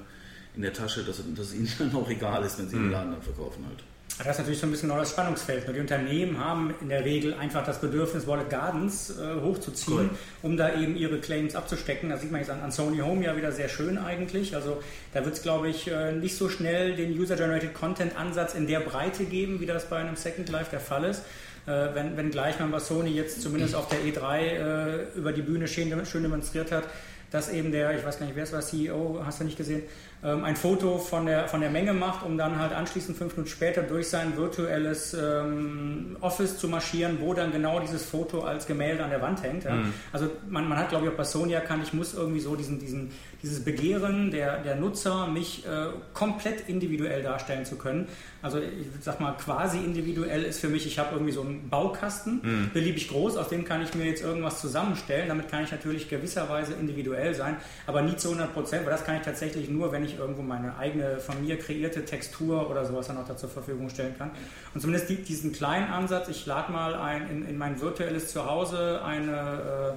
[0.57, 2.85] in der Tasche, dass, dass es ihnen dann auch egal ist, wenn sie mhm.
[2.85, 3.83] den Laden dann verkaufen halt.
[4.18, 5.66] Das ist natürlich so ein bisschen das Spannungsfeld.
[5.75, 10.11] Die Unternehmen haben in der Regel einfach das Bedürfnis, Wallet Gardens äh, hochzuziehen, cool.
[10.42, 12.11] um da eben ihre Claims abzustecken.
[12.11, 14.55] Das sieht man jetzt an, an Sony Home ja wieder sehr schön eigentlich.
[14.55, 14.83] Also
[15.14, 19.25] da wird es, glaube ich, äh, nicht so schnell den User-Generated Content-Ansatz in der Breite
[19.25, 21.22] geben, wie das bei einem Second Life der Fall ist.
[21.66, 25.42] Äh, wenn, wenn gleich man bei Sony jetzt zumindest auf der E3 äh, über die
[25.42, 26.85] Bühne schön, schön demonstriert hat,
[27.31, 29.83] dass eben der, ich weiß gar nicht, wer es war, CEO, hast du nicht gesehen,
[30.24, 33.50] ähm, ein Foto von der, von der Menge macht, um dann halt anschließend fünf Minuten
[33.50, 39.02] später durch sein virtuelles ähm, Office zu marschieren, wo dann genau dieses Foto als Gemälde
[39.02, 39.64] an der Wand hängt.
[39.64, 39.74] Ja.
[39.74, 39.92] Mhm.
[40.12, 42.78] Also man, man hat, glaube ich, auch bei Sony erkannt, ich muss irgendwie so diesen,
[42.78, 43.11] diesen,
[43.42, 48.06] dieses Begehren der, der Nutzer, mich äh, komplett individuell darstellen zu können.
[48.42, 52.40] Also ich sag mal, quasi individuell ist für mich, ich habe irgendwie so einen Baukasten,
[52.42, 52.70] mhm.
[52.72, 55.28] beliebig groß, aus dem kann ich mir jetzt irgendwas zusammenstellen.
[55.28, 57.56] Damit kann ich natürlich gewisserweise individuell sein,
[57.87, 60.42] aber nie zu 100 Prozent, weil das kann ich tatsächlich nur, wenn ich ich irgendwo
[60.42, 64.31] meine eigene von mir kreierte Textur oder sowas dann auch da zur Verfügung stellen kann.
[64.75, 69.03] Und zumindest die, diesen kleinen Ansatz, ich lade mal ein, in, in mein virtuelles Zuhause
[69.05, 69.96] eine,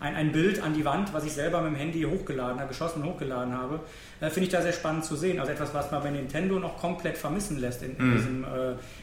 [0.00, 2.68] äh, ein, ein Bild an die Wand, was ich selber mit dem Handy hochgeladen habe,
[2.68, 3.80] geschossen hochgeladen habe,
[4.20, 5.40] äh, finde ich da sehr spannend zu sehen.
[5.40, 8.16] Also etwas, was man bei Nintendo noch komplett vermissen lässt in, in mhm.
[8.16, 8.46] diesem äh,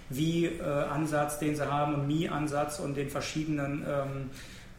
[0.09, 4.29] Wie-Ansatz, den sie haben und Mi-Ansatz und den verschiedenen ähm,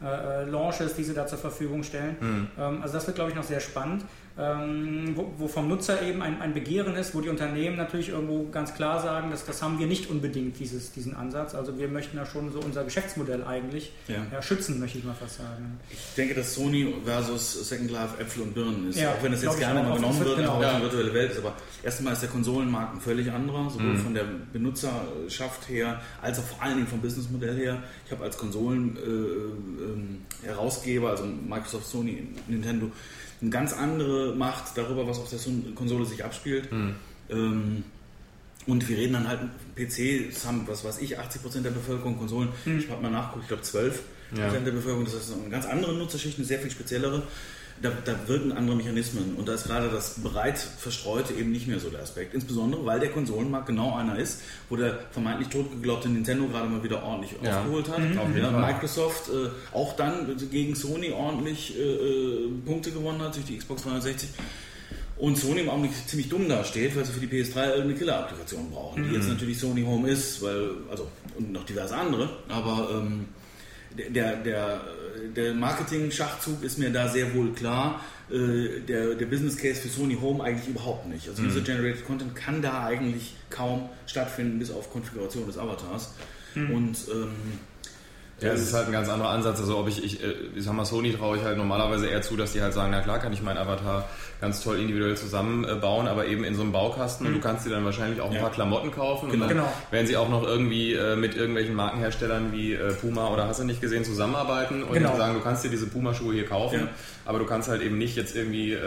[0.01, 2.15] äh, äh, Launches, die sie da zur Verfügung stellen.
[2.21, 2.47] Mhm.
[2.57, 4.05] Ähm, also das wird, glaube ich, noch sehr spannend
[4.37, 8.49] ähm, wo, wo, vom Nutzer eben ein, ein, Begehren ist, wo die Unternehmen natürlich irgendwo
[8.49, 11.55] ganz klar sagen, dass das haben wir nicht unbedingt, dieses, diesen Ansatz.
[11.55, 14.25] Also wir möchten da schon so unser Geschäftsmodell eigentlich ja.
[14.31, 15.79] Ja, schützen, möchte ich mal fast sagen.
[15.89, 18.99] Ich denke, dass Sony versus Second Life Äpfel und Birnen ist.
[18.99, 20.55] Ja, auch wenn das jetzt gerne mal genommen wird, genau.
[20.55, 21.39] in der virtuellen Welt ist.
[21.39, 23.97] Aber erstmal ist der Konsolenmarkt ein völlig anderer, sowohl mhm.
[23.97, 27.83] von der Benutzerschaft her, als auch vor allen Dingen vom Businessmodell her.
[28.05, 32.91] Ich habe als Konsolen-Herausgeber, äh, ähm, also Microsoft, Sony, Nintendo,
[33.41, 35.39] eine ganz andere Macht darüber, was auf der
[35.75, 36.71] Konsole sich abspielt.
[36.71, 36.95] Mhm.
[37.29, 37.83] Ähm,
[38.67, 39.39] und wir reden dann halt,
[39.75, 42.79] PCs haben, was weiß ich, 80% der Bevölkerung, Konsolen, mhm.
[42.79, 43.93] ich habe mal nachgeguckt, ich glaube 12%
[44.37, 44.49] ja.
[44.49, 47.23] der Bevölkerung, das ist eine ganz andere Nutzerschicht, eine sehr viel speziellere
[47.81, 51.79] da, da wirken andere Mechanismen und da ist gerade das breit verstreute eben nicht mehr
[51.79, 52.33] so der Aspekt.
[52.33, 57.03] Insbesondere, weil der Konsolenmarkt genau einer ist, wo der vermeintlich totgeglaubte Nintendo gerade mal wieder
[57.03, 57.59] ordentlich ja.
[57.59, 57.99] aufgeholt hat.
[57.99, 58.37] Mhm.
[58.37, 63.57] Ja, Microsoft äh, auch dann gegen Sony ordentlich äh, äh Punkte gewonnen hat durch die
[63.57, 64.29] Xbox 360
[65.19, 69.03] und Sony im Augenblick ziemlich dumm dasteht, weil sie für die PS3 irgendeine Killer-Applikation brauchen,
[69.03, 69.15] die mhm.
[69.15, 73.25] jetzt natürlich Sony Home ist, weil, also, und noch diverse andere, aber ähm,
[73.97, 74.81] der, der,
[75.35, 78.03] der Marketing-Schachzug ist mir da sehr wohl klar.
[78.31, 81.27] Äh, der, der Business Case für Sony Home eigentlich überhaupt nicht.
[81.27, 81.49] Also mhm.
[81.49, 86.13] User-Generated Content kann da eigentlich kaum stattfinden, bis auf Konfiguration des Avatars.
[86.55, 86.71] Mhm.
[86.71, 87.31] Und ähm,
[88.41, 89.59] ja, es ist halt ein ganz anderer Ansatz.
[89.59, 92.37] Also ob ich, ich, äh, ich sag mal, Sony traue ich halt normalerweise eher zu,
[92.37, 94.07] dass die halt sagen, na klar kann ich meinen Avatar
[94.41, 97.33] ganz toll individuell zusammenbauen, aber eben in so einem Baukasten mhm.
[97.33, 98.41] und du kannst dir dann wahrscheinlich auch ein ja.
[98.41, 99.33] paar Klamotten kaufen genau.
[99.33, 99.73] und dann genau.
[99.91, 103.65] werden sie auch noch irgendwie äh, mit irgendwelchen Markenherstellern wie äh, Puma oder hast du
[103.65, 105.17] nicht gesehen zusammenarbeiten und genau.
[105.17, 106.87] sagen, du kannst dir diese Puma-Schuhe hier kaufen, ja.
[107.25, 108.77] aber du kannst halt eben nicht jetzt irgendwie,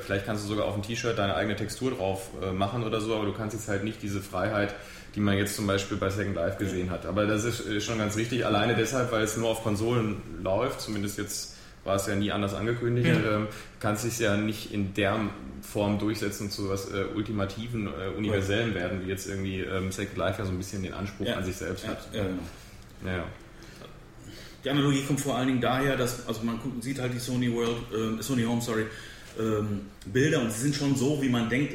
[0.00, 3.26] vielleicht kannst du sogar auf ein T-Shirt deine eigene Textur drauf machen oder so, aber
[3.26, 4.74] du kannst jetzt halt nicht diese Freiheit
[5.18, 7.04] die man jetzt zum Beispiel bei Second Life gesehen hat.
[7.04, 10.80] Aber das ist äh, schon ganz richtig, alleine deshalb, weil es nur auf Konsolen läuft,
[10.80, 13.38] zumindest jetzt war es ja nie anders angekündigt, ja.
[13.38, 13.48] ähm,
[13.80, 15.18] kann es sich ja nicht in der
[15.60, 20.38] Form durchsetzen zu was äh, ultimativen, äh, universellen werden, wie jetzt irgendwie ähm, Second Life
[20.38, 21.34] ja so ein bisschen den Anspruch ja.
[21.34, 21.90] an sich selbst ja.
[21.90, 22.12] hat.
[22.12, 22.28] Genau.
[23.04, 23.24] Ja.
[24.62, 28.20] Die Analogie kommt vor allen Dingen daher, dass also man sieht halt die Sony World,
[28.20, 28.86] äh, Sony Home, sorry,
[29.36, 31.74] ähm, Bilder und sie sind schon so, wie man denkt,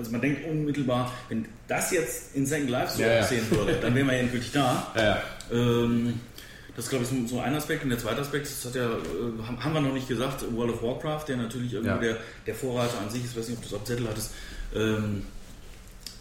[0.00, 3.56] also man denkt unmittelbar, wenn das jetzt in Second Life so ja, aussehen ja.
[3.56, 4.92] würde, dann wären wir ja endgültig da.
[4.96, 5.22] Ja.
[5.52, 6.20] Ähm,
[6.76, 7.82] das ist, glaube ich, so ein Aspekt.
[7.82, 10.82] Und der zweite Aspekt, das hat ja, äh, haben wir noch nicht gesagt, World of
[10.82, 13.70] Warcraft, der natürlich irgendwie der, der Vorreiter an sich ist, ich weiß nicht, ob du
[13.70, 14.32] das auf Zettel hattest,
[14.74, 15.22] ähm,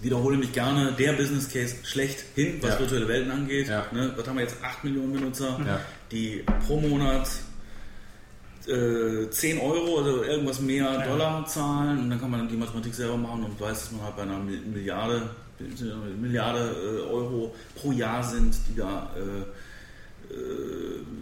[0.02, 3.68] wiederhole mich gerne, der Business Case schlechthin, was virtuelle Welten angeht.
[3.68, 4.58] Ne, was haben wir jetzt?
[4.64, 5.60] 8 Millionen Benutzer,
[6.12, 7.30] die pro Monat
[8.70, 13.18] äh, 10 Euro oder irgendwas mehr Dollar zahlen und dann kann man die Mathematik selber
[13.18, 15.24] machen und weiß, dass man halt bei einer Milliarde,
[16.20, 19.46] Milliarde äh, Euro pro Jahr sind, die da äh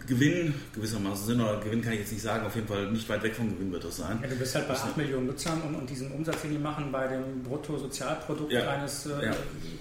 [0.06, 3.22] Gewinn gewissermaßen sind, oder Gewinn kann ich jetzt nicht sagen, auf jeden Fall nicht weit
[3.22, 4.18] weg vom Gewinn wird das sein.
[4.22, 6.90] Ja, du bist halt bei 8 Millionen Nutzern und, und diesen Umsatz, den die machen
[6.90, 8.68] bei dem Bruttosozialprodukt Ja.
[8.70, 9.32] eines äh, Ja.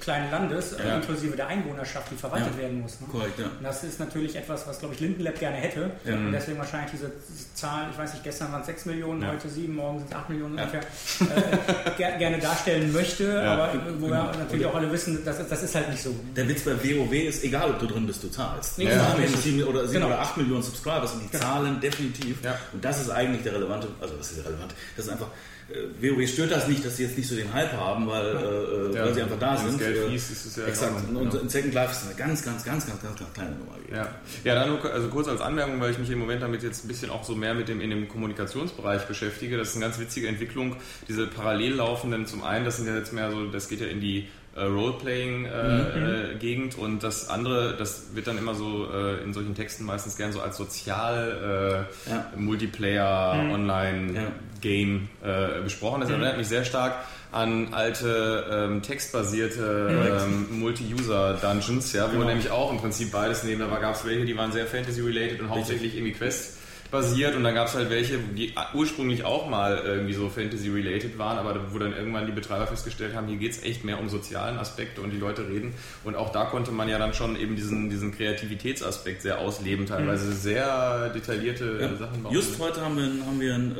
[0.01, 2.99] kleinen Landes, äh, inklusive der Einwohnerschaft, die verwaltet werden muss.
[2.99, 3.07] Ne?
[3.09, 3.45] Korrekt, ja.
[3.45, 5.91] Und das ist natürlich etwas, was, glaube ich, Lindenlab gerne hätte.
[6.05, 7.11] Und deswegen wahrscheinlich diese
[7.53, 10.29] Zahl, ich weiß nicht, gestern waren es 6 Millionen, heute 7, morgen sind es 8
[10.29, 13.41] Millionen ungefähr, äh, ger gerne darstellen möchte.
[13.43, 16.13] Aber äh, wo wir natürlich auch alle wissen, das, ist- das ist halt nicht so.
[16.35, 18.77] Der Witz bei WoW ist, egal ob du drin bist, du zahlst.
[18.77, 19.16] Ja.
[19.17, 20.07] Acht Millionen, sieben oder, sieben Genau.
[20.07, 21.43] oder 8 Millionen Subscribers und die Genau.
[21.43, 22.43] zahlen definitiv.
[22.43, 22.57] Ja.
[22.73, 25.27] Und das ist eigentlich der relevante, also das ist relevant, das ist einfach,
[25.69, 28.95] äh, WoW stört das nicht, dass sie jetzt nicht so den Hype haben, weil, äh,
[28.95, 29.79] Ja, weil sie einfach da wenn das sind.
[29.79, 30.93] Geld Äh, fließt, ist es ja Exakt.
[30.95, 31.43] Ordnung, Und genau.
[31.43, 33.73] in Second Life ist es eine ganz, ganz, ganz, ganz, ganz, ganz kleine Nummer.
[33.93, 34.07] Ja,
[34.45, 36.87] ja dann nur, also kurz als Anmerkung, weil ich mich im Moment damit jetzt ein
[36.87, 39.57] bisschen auch so mehr mit dem in dem Kommunikationsbereich beschäftige.
[39.57, 40.77] Das ist eine ganz witzige Entwicklung,
[41.09, 42.25] diese parallel laufenden.
[42.27, 44.27] Zum einen, das sind ja jetzt mehr so, das geht ja in die
[44.57, 50.17] äh, Roleplaying-Gegend und das andere, das wird dann immer so äh, in solchen Texten meistens
[50.17, 52.31] gern so als sozial äh, Ja.
[52.35, 54.21] Multiplayer Online Ja.
[54.61, 56.01] Game äh, besprochen.
[56.01, 56.95] Das erinnert mich sehr stark
[57.31, 62.25] an alte ähm, textbasierte ähm, Multi-User-Dungeons, ja, wo Genau.
[62.25, 63.63] nämlich auch im Prinzip beides nehmen.
[63.69, 66.56] Da gab es welche, die waren sehr Fantasy-related und hauptsächlich irgendwie Quest
[66.91, 71.37] basiert und dann gab es halt welche, die ursprünglich auch mal irgendwie so Fantasy-related waren,
[71.37, 74.57] aber wo dann irgendwann die Betreiber festgestellt haben, hier geht es echt mehr um sozialen
[74.57, 75.73] Aspekte und die Leute reden
[76.03, 80.31] und auch da konnte man ja dann schon eben diesen, diesen Kreativitätsaspekt sehr ausleben, teilweise
[80.31, 81.95] sehr detaillierte Ja.
[81.97, 82.33] Sachen bauen.
[82.33, 83.75] Just heute haben wir, haben wir ein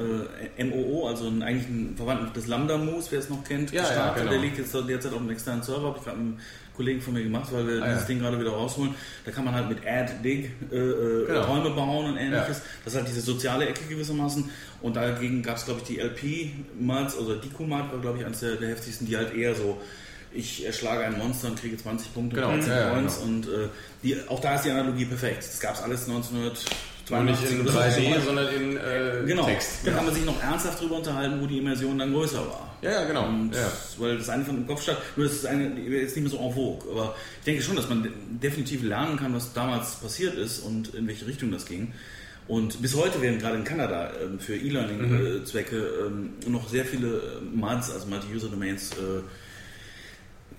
[0.58, 3.88] äh, MOO, also einen, eigentlich einen Verwandten des Lambda-Moose, wer es noch kennt, Ja, ja,
[3.88, 4.18] gestartet.
[4.24, 4.32] genau.
[4.32, 6.18] Der liegt jetzt derzeit auf einem externen Server, habe ich gerade
[6.76, 8.08] Kollegen von mir gemacht, weil wir Ah, dieses ja.
[8.08, 8.94] Ding gerade wieder rausholen.
[9.26, 11.42] Da kann man halt mit Add, Dig äh, äh, Genau.
[11.46, 12.58] Räume bauen und ähnliches.
[12.60, 12.64] Ja.
[12.86, 14.50] Das halt diese soziale Ecke gewissermaßen.
[14.82, 18.56] Und dagegen gab es, glaube ich, die LP-Mats, oder Dico-Mat war, glaube ich, eines der,
[18.56, 19.80] der heftigsten, die halt eher so
[20.34, 23.28] ich erschlage ein Monster und kriege 20 Punkte Genau, und 13 ja, ja, Points genau.
[23.28, 23.68] und äh,
[24.04, 25.38] die, auch da ist die Analogie perfekt.
[25.40, 27.80] Das gab es alles 1982 Nur nicht in oder so.
[27.80, 29.46] 3D, sondern in äh, Genau.
[29.46, 29.70] Text.
[29.86, 32.76] Da kann man sich noch ernsthaft drüber unterhalten, wo die Immersion dann größer war.
[32.82, 33.26] Ja, ja, genau.
[33.28, 33.72] Und, Ja.
[33.98, 36.38] Weil das eine von im Kopf stand, nur das ist eine, jetzt nicht mehr so
[36.46, 36.92] en vogue.
[36.92, 38.12] Aber ich denke schon, dass man de-
[38.44, 41.94] definitiv lernen kann, was damals passiert ist und in welche Richtung das ging.
[42.48, 45.76] Und bis heute werden gerade in Kanada ähm, für E-Learning-Zwecke
[46.08, 49.22] ähm, noch sehr viele äh, MUDs, also Multi-User-Domains, äh,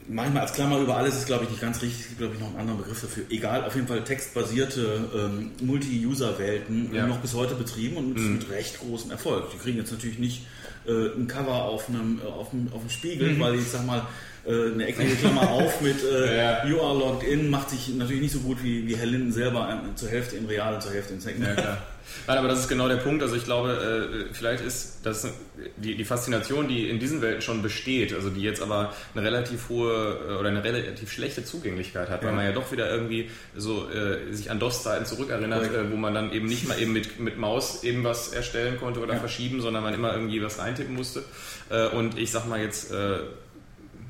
[0.09, 2.01] manchmal als Klammer über alles ist, glaube ich, nicht ganz richtig.
[2.01, 3.25] Es gibt, glaube ich, noch einen anderen Begriff dafür.
[3.31, 7.07] Egal, auf jeden Fall textbasierte ähm, Multi-User-Welten Ja.
[7.07, 9.51] noch bis heute betrieben und mit, mit recht großem Erfolg.
[9.53, 10.47] Die kriegen jetzt natürlich nicht
[10.87, 14.07] äh, ein Cover auf einem, äh, auf einem, auf einem Spiegel, weil ich sag mal,
[14.49, 16.67] äh, eine eckige Klammer auf mit äh, Ja.
[16.67, 19.69] You are logged in macht sich natürlich nicht so gut wie, wie Herr Linden selber
[19.71, 21.45] äh, zur Hälfte im Real und zur Hälfte im Second.
[21.45, 21.79] Ja, klar.
[22.27, 23.23] Nein, aber das ist genau der Punkt.
[23.23, 25.29] Also ich glaube, äh, vielleicht ist das
[25.77, 29.69] die, die Faszination, die in diesen Welten schon besteht, also die jetzt aber eine relativ
[29.69, 32.37] hohe äh, oder eine relativ schlechte Zugänglichkeit hat, weil Ja.
[32.37, 35.89] man ja doch wieder irgendwie so äh, sich an DOS-Zeiten zurückerinnert, Korrekt.
[35.89, 39.01] äh, wo man dann eben nicht mal eben mit, mit Maus eben was erstellen konnte
[39.01, 39.21] oder Ja.
[39.21, 41.23] verschieben, sondern man immer irgendwie was eintippen musste.
[41.69, 42.91] Äh, und ich sag mal jetzt,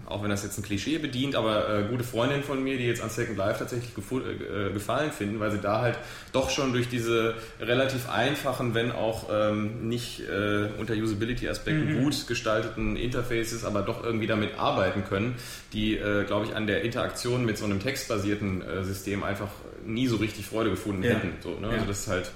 [0.09, 3.03] auch wenn das jetzt ein Klischee bedient, aber äh, gute Freundinnen von mir, die jetzt
[3.03, 5.99] an Second Life tatsächlich gefu- äh, gefallen finden, weil sie da halt
[6.33, 12.97] doch schon durch diese relativ einfachen, wenn auch ähm, nicht äh, unter Usability-Aspekten gut gestalteten
[12.97, 15.35] Interfaces, aber doch irgendwie damit arbeiten können,
[15.73, 19.49] die, äh, glaube ich, an der Interaktion mit so einem textbasierten äh, System einfach
[19.85, 21.11] nie so richtig Freude gefunden Ja.
[21.11, 21.33] hätten.
[21.43, 21.67] So, ne?
[21.69, 21.73] Ja.
[21.75, 22.31] Also das ist halt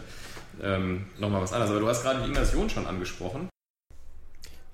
[0.62, 1.70] ähm, nochmal was anderes.
[1.70, 3.48] Aber du hast gerade die Immersion schon angesprochen.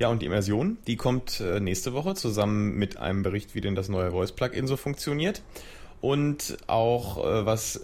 [0.01, 3.75] Ja, und die Immersion, die kommt äh, nächste Woche zusammen mit einem Bericht, wie denn
[3.75, 5.43] das neue Voice-Plugin so funktioniert.
[6.01, 7.81] Und auch, äh, was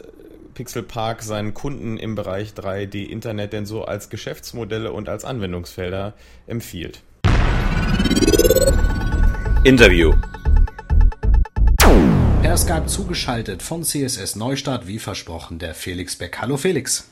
[0.55, 6.15] Pixel Park seinen Kunden im Bereich 3D-Internet denn so als Geschäftsmodelle und als Anwendungsfelder
[6.47, 7.03] empfiehlt.
[9.65, 10.15] Interview.
[12.43, 16.39] Per Skype zugeschaltet von CSS Neustart, wie versprochen, der Felix Beck.
[16.41, 17.09] Hallo Felix.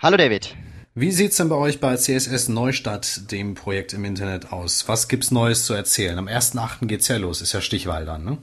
[0.00, 0.54] Hallo David.
[1.00, 4.88] Wie sieht's denn bei euch bei CSS Neustadt, dem Projekt im Internet, aus?
[4.88, 6.18] Was gibt's Neues zu erzählen?
[6.18, 6.86] Am 1.8.
[6.86, 8.38] geht's ja los, ist ja Stichwahl dann, ne?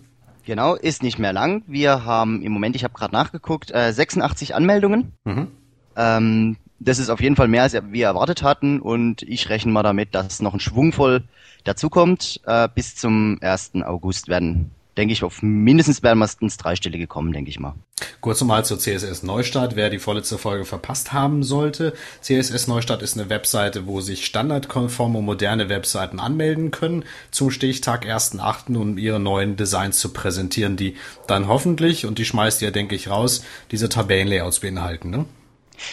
[0.46, 1.64] Genau, ist nicht mehr lang.
[1.68, 5.12] Wir haben im Moment, ich habe gerade nachgeguckt, äh, 86 Anmeldungen.
[5.26, 5.48] Mhm.
[5.98, 9.84] Ähm, das ist auf jeden Fall mehr, als wir erwartet hatten und ich rechne mal
[9.84, 11.26] damit, dass noch ein Schwung voll
[11.66, 12.40] dazukommt.
[12.46, 13.84] Äh, bis zum 1.
[13.84, 17.76] August werden, denke ich, auf mindestens werden wir ins Dreistellige kommen, denke ich mal.
[18.22, 21.94] Kurz nochmal zur CSS Neustart, wer die vorletzte Folge verpasst haben sollte.
[22.22, 28.76] CSS Neustart ist eine Webseite, wo sich standardkonforme moderne Webseiten anmelden können zum Stichtag 1.8.,
[28.76, 30.96] um ihre neuen Designs zu präsentieren, die
[31.28, 35.26] dann hoffentlich, und die schmeißt ihr, denke ich, raus, diese Tabellenlayouts beinhalten, ne?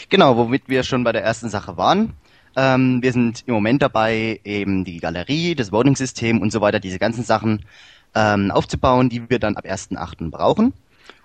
[0.08, 2.14] Genau, womit wir schon bei der ersten Sache waren.
[2.54, 6.98] Ähm, wir sind im Moment dabei, eben die Galerie, das Voting-System und so weiter, diese
[6.98, 7.64] ganzen Sachen
[8.14, 10.30] ähm, aufzubauen, die wir dann ab 1.8.
[10.30, 10.72] brauchen.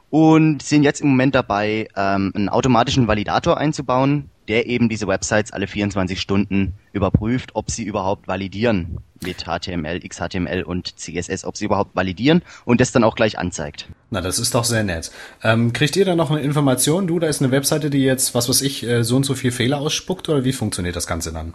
[0.09, 5.51] und sind jetzt im Moment dabei, ähm, einen automatischen Validator einzubauen, der eben diese Websites
[5.51, 11.65] alle 24 Stunden überprüft, ob sie überhaupt validieren mit HTML, XHTML und CSS, ob sie
[11.65, 13.87] überhaupt validieren und das dann auch gleich anzeigt.
[14.09, 15.11] Na, das ist doch sehr nett.
[15.43, 17.07] Ähm, kriegt ihr dann noch eine Information?
[17.07, 19.51] Du, da ist eine Webseite, die jetzt, was weiß ich, äh, so und so viel
[19.51, 21.53] Fehler ausspuckt oder wie funktioniert das Ganze dann?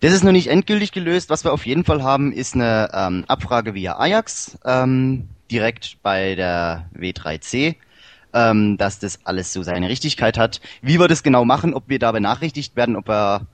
[0.00, 1.30] Das ist noch nicht endgültig gelöst.
[1.30, 6.34] Was wir auf jeden Fall haben, ist eine ähm, Abfrage via Ajax, ähm, direkt bei
[6.34, 7.76] der W3C
[8.32, 10.60] ähm, dass das alles so seine Richtigkeit hat.
[10.82, 13.46] Wie wir das genau machen, ob wir da benachrichtigt werden, ob wir,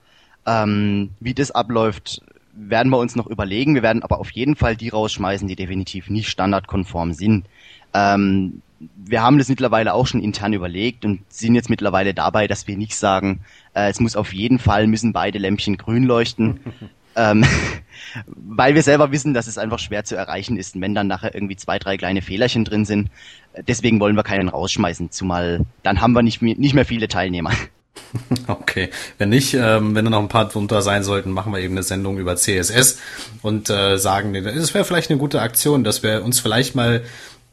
[0.45, 2.21] ähm, wie das abläuft,
[2.53, 3.75] werden wir uns noch überlegen.
[3.75, 7.45] Wir werden aber auf jeden Fall die rausschmeißen, die definitiv nicht standardkonform sind.
[7.93, 12.67] Ähm, wir haben das mittlerweile auch schon intern überlegt und sind jetzt mittlerweile dabei, dass
[12.67, 13.41] wir nicht sagen,
[13.73, 16.59] äh, es muss auf jeden Fall, müssen beide Lämpchen grün leuchten,
[17.15, 17.43] ähm,
[18.27, 21.55] weil wir selber wissen, dass es einfach schwer zu erreichen ist, wenn dann nachher irgendwie
[21.55, 23.09] zwei, drei kleine Fehlerchen drin sind.
[23.67, 27.51] Deswegen wollen wir keinen rausschmeißen, zumal dann haben wir nicht mehr, nicht mehr viele Teilnehmer.
[28.47, 31.73] Okay, wenn nicht, ähm, wenn da noch ein paar drunter sein sollten, machen wir eben
[31.73, 32.99] eine Sendung über CSS
[33.41, 37.03] und äh, sagen, das wäre vielleicht eine gute Aktion, dass wir uns vielleicht mal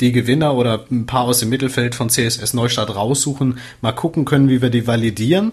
[0.01, 4.49] die Gewinner oder ein paar aus dem Mittelfeld von CSS Neustart raussuchen, mal gucken können,
[4.49, 5.53] wie wir die validieren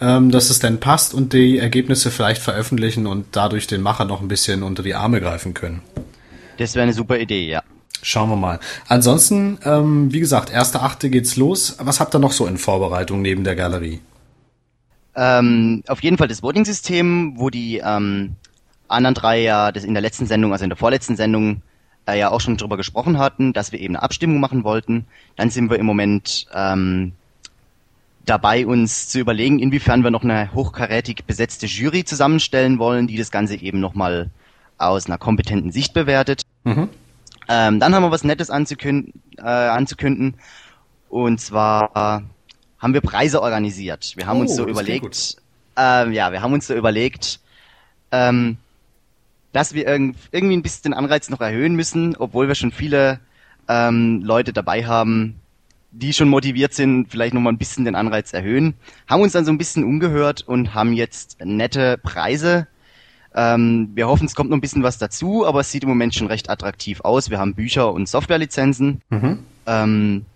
[0.00, 4.20] ähm, dass es denn passt und die Ergebnisse vielleicht veröffentlichen und dadurch den Macher noch
[4.20, 5.82] ein bisschen unter die Arme greifen können.
[6.58, 7.62] Das wäre eine super Idee, ja.
[8.02, 8.60] Schauen wir mal.
[8.88, 11.76] Ansonsten, ähm, wie gesagt, erste Achte geht's los.
[11.80, 14.00] Was habt ihr noch so in Vorbereitung neben der Galerie?
[15.16, 18.36] Ähm, auf jeden Fall das Voting-System, wo die ähm,
[18.86, 21.62] anderen drei ja das in der letzten Sendung, also in der vorletzten Sendung,
[22.06, 25.06] äh, ja auch schon drüber gesprochen hatten, dass wir eben eine Abstimmung machen wollten.
[25.36, 27.12] Dann sind wir im Moment ähm,
[28.24, 33.30] dabei, uns zu überlegen, inwiefern wir noch eine hochkarätig besetzte Jury zusammenstellen wollen, die das
[33.30, 34.30] Ganze eben nochmal
[34.78, 36.42] aus einer kompetenten Sicht bewertet.
[36.64, 36.88] Mhm.
[37.48, 40.34] Ähm, dann haben wir was Nettes anzukünden, äh, anzukünden.
[41.08, 42.24] Und zwar
[42.78, 44.12] haben wir Preise organisiert.
[44.16, 45.36] Wir haben oh, uns so überlegt,
[45.76, 47.40] äh, ja, wir haben uns so überlegt,
[48.12, 48.58] ähm,
[49.56, 53.20] dass wir irg irgendwie ein bisschen den Anreiz noch erhöhen müssen, obwohl wir schon viele
[53.68, 55.36] ähm, Leute dabei haben,
[55.92, 58.74] die schon motiviert sind, vielleicht nochmal ein bisschen den Anreiz erhöhen.
[59.08, 62.66] Haben uns dann so ein bisschen umgehört und haben jetzt nette Preise.
[63.34, 66.14] Ähm, wir hoffen, es kommt noch ein bisschen was dazu, aber es sieht im Moment
[66.14, 67.30] schon recht attraktiv aus.
[67.30, 69.38] Wir haben Bücher und Softwarelizenzen mhm.
[69.66, 70.26] ähm,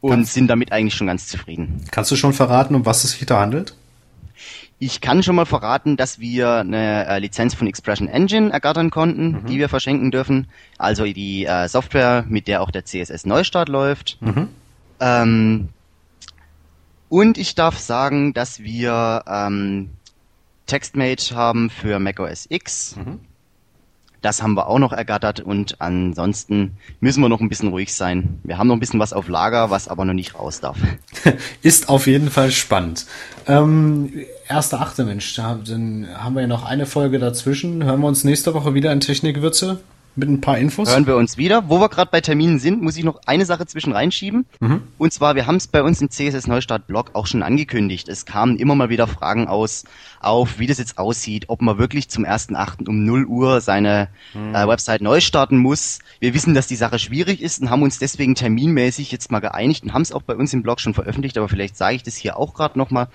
[0.00, 1.84] und kannst, sind damit eigentlich schon ganz zufrieden.
[1.92, 3.76] Kannst du schon verraten, um was es sich da handelt?
[4.82, 9.32] Ich kann schon mal verraten, dass wir eine äh, Lizenz von Expression Engine ergattern konnten,
[9.32, 9.46] mhm.
[9.46, 10.48] die wir verschenken dürfen.
[10.78, 14.16] Also die äh, Software, mit der auch der CSS Neustart läuft.
[14.20, 14.48] Mhm.
[14.98, 15.68] Ähm,
[17.10, 19.90] und ich darf sagen, dass wir ähm,
[20.64, 22.96] TextMate haben für macOS X.
[22.96, 23.20] Mhm.
[24.22, 28.38] Das haben wir auch noch ergattert und ansonsten müssen wir noch ein bisschen ruhig sein.
[28.44, 30.78] Wir haben noch ein bisschen was auf Lager, was aber noch nicht raus darf.
[31.62, 33.06] Ist auf jeden Fall spannend.
[33.46, 34.12] Ähm,
[34.50, 37.84] erste Achte, Mensch, dann haben wir ja noch eine Folge dazwischen.
[37.84, 39.78] Hören wir uns nächste Woche wieder in Technikwürze
[40.16, 40.90] mit ein paar Infos.
[40.90, 41.68] Hören wir uns wieder.
[41.68, 44.44] Wo wir gerade bei Terminen sind, muss ich noch eine Sache zwischen reinschieben.
[44.58, 44.82] Mhm.
[44.98, 48.08] Und zwar, wir haben es bei uns im CSS Neustart Blog auch schon angekündigt.
[48.08, 49.84] Es kamen immer mal wieder Fragen aus,
[50.18, 52.88] auf wie das jetzt aussieht, ob man wirklich zum 1.8.
[52.88, 54.54] um 0 Uhr seine mhm.
[54.54, 56.00] äh, Website neu starten muss.
[56.18, 59.84] Wir wissen, dass die Sache schwierig ist und haben uns deswegen terminmäßig jetzt mal geeinigt
[59.84, 62.16] und haben es auch bei uns im Blog schon veröffentlicht, aber vielleicht sage ich das
[62.16, 63.06] hier auch gerade nochmal.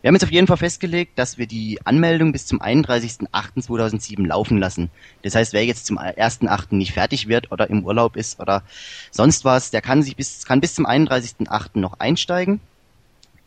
[0.00, 4.56] Wir haben jetzt auf jeden Fall festgelegt, dass wir die Anmeldung bis zum 31.08.2007 laufen
[4.56, 4.90] lassen.
[5.22, 6.74] Das heißt, wer jetzt zum 1.08.
[6.74, 8.62] nicht fertig wird oder im Urlaub ist oder
[9.10, 11.78] sonst was, der kann sich bis, kann bis zum 31.08.
[11.78, 12.60] noch einsteigen.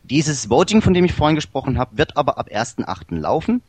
[0.03, 3.17] Dieses Voting, von dem ich vorhin gesprochen habe, wird aber ab 1.08.
[3.17, 3.63] laufen.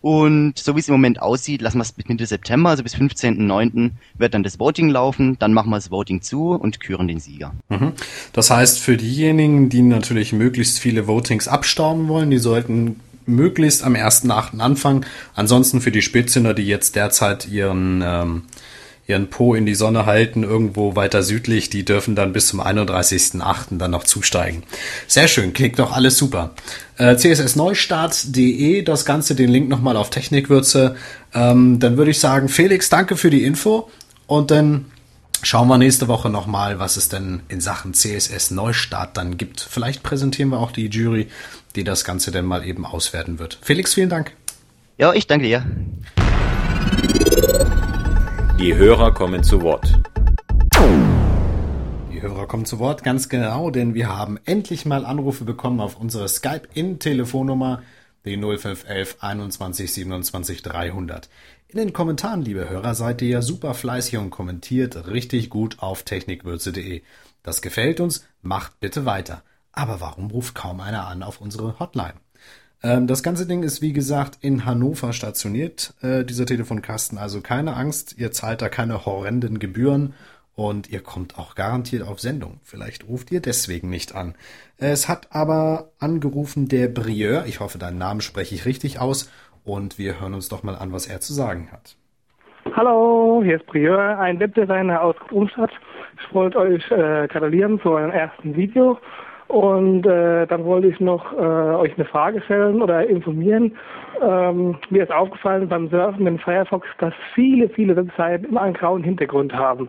[0.00, 2.94] Und so wie es im Moment aussieht, lassen wir es bis Mitte September, also bis
[2.94, 3.90] 15.09.
[4.16, 7.52] wird dann das Voting laufen, dann machen wir das Voting zu und küren den Sieger.
[7.68, 7.92] Mhm.
[8.32, 13.94] Das heißt, für diejenigen, die natürlich möglichst viele Votings abstauben wollen, die sollten möglichst am
[13.94, 14.58] 1.8.
[14.60, 15.04] anfangen.
[15.34, 18.42] Ansonsten für die Spitzhänder, die jetzt derzeit ihren ähm,
[19.08, 23.78] ihren Po in die Sonne halten, irgendwo weiter südlich, die dürfen dann bis zum 31.08.
[23.78, 24.64] dann noch zusteigen.
[25.06, 26.50] Sehr schön, klingt doch alles super.
[26.98, 30.96] Äh, CSSneustart.de, das Ganze, den Link nochmal auf Technikwürze.
[31.32, 33.88] Ähm, dann würde ich sagen, Felix, danke für die Info
[34.26, 34.84] und dann
[35.42, 39.60] schauen wir nächste Woche nochmal, was es denn in Sachen CSS Neustart dann gibt.
[39.60, 41.28] Vielleicht präsentieren wir auch die Jury,
[41.76, 43.58] die das Ganze dann mal eben auswerten wird.
[43.62, 44.32] Felix, vielen Dank.
[44.98, 45.64] Ja, ich danke dir.
[48.58, 50.00] Die Hörer kommen zu Wort.
[52.12, 55.96] Die Hörer kommen zu Wort, ganz genau, denn wir haben endlich mal Anrufe bekommen auf
[55.96, 57.82] unsere Skype-In-Telefonnummer,
[58.24, 61.28] die 0511 21 27 300.
[61.68, 66.02] In den Kommentaren, liebe Hörer, seid ihr ja super fleißig und kommentiert richtig gut auf
[66.02, 67.02] technikwürze.de.
[67.44, 69.44] Das gefällt uns, macht bitte weiter.
[69.70, 72.14] Aber warum ruft kaum einer an auf unsere Hotline?
[72.82, 77.18] Ähm, das ganze Ding ist, wie gesagt, in Hannover stationiert, äh, dieser Telefonkasten.
[77.18, 80.14] Also keine Angst, ihr zahlt da keine horrenden Gebühren
[80.54, 82.60] und ihr kommt auch garantiert auf Sendung.
[82.62, 84.34] Vielleicht ruft ihr deswegen nicht an.
[84.76, 89.30] Es hat aber angerufen der Brieur, ich hoffe, deinen Namen spreche ich richtig aus,
[89.68, 91.96] und wir hören uns doch mal an, was er zu sagen hat.
[92.74, 95.70] Hallo, hier ist Brieur, ein Webdesigner aus Grumstadt.
[96.20, 98.98] Ich wollte euch äh, gratulieren zu eurem ersten Video
[99.48, 103.74] und äh, dann wollte ich noch äh, euch eine Frage stellen oder informieren.
[104.22, 109.02] Ähm, mir ist aufgefallen beim Surfen in Firefox, dass viele, viele Webseiten immer einen grauen
[109.02, 109.88] Hintergrund haben,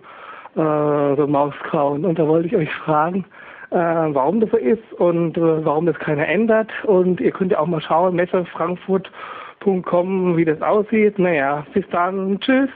[0.55, 2.05] äh, so mausgrauen.
[2.05, 3.25] Und da wollte ich euch fragen,
[3.71, 6.71] äh, warum das so ist und äh, warum das keiner ändert.
[6.85, 11.19] Und ihr könnt ja auch mal schauen, messefrankfurt.com, wie das aussieht.
[11.19, 12.39] Naja, bis dann.
[12.39, 12.69] Tschüss.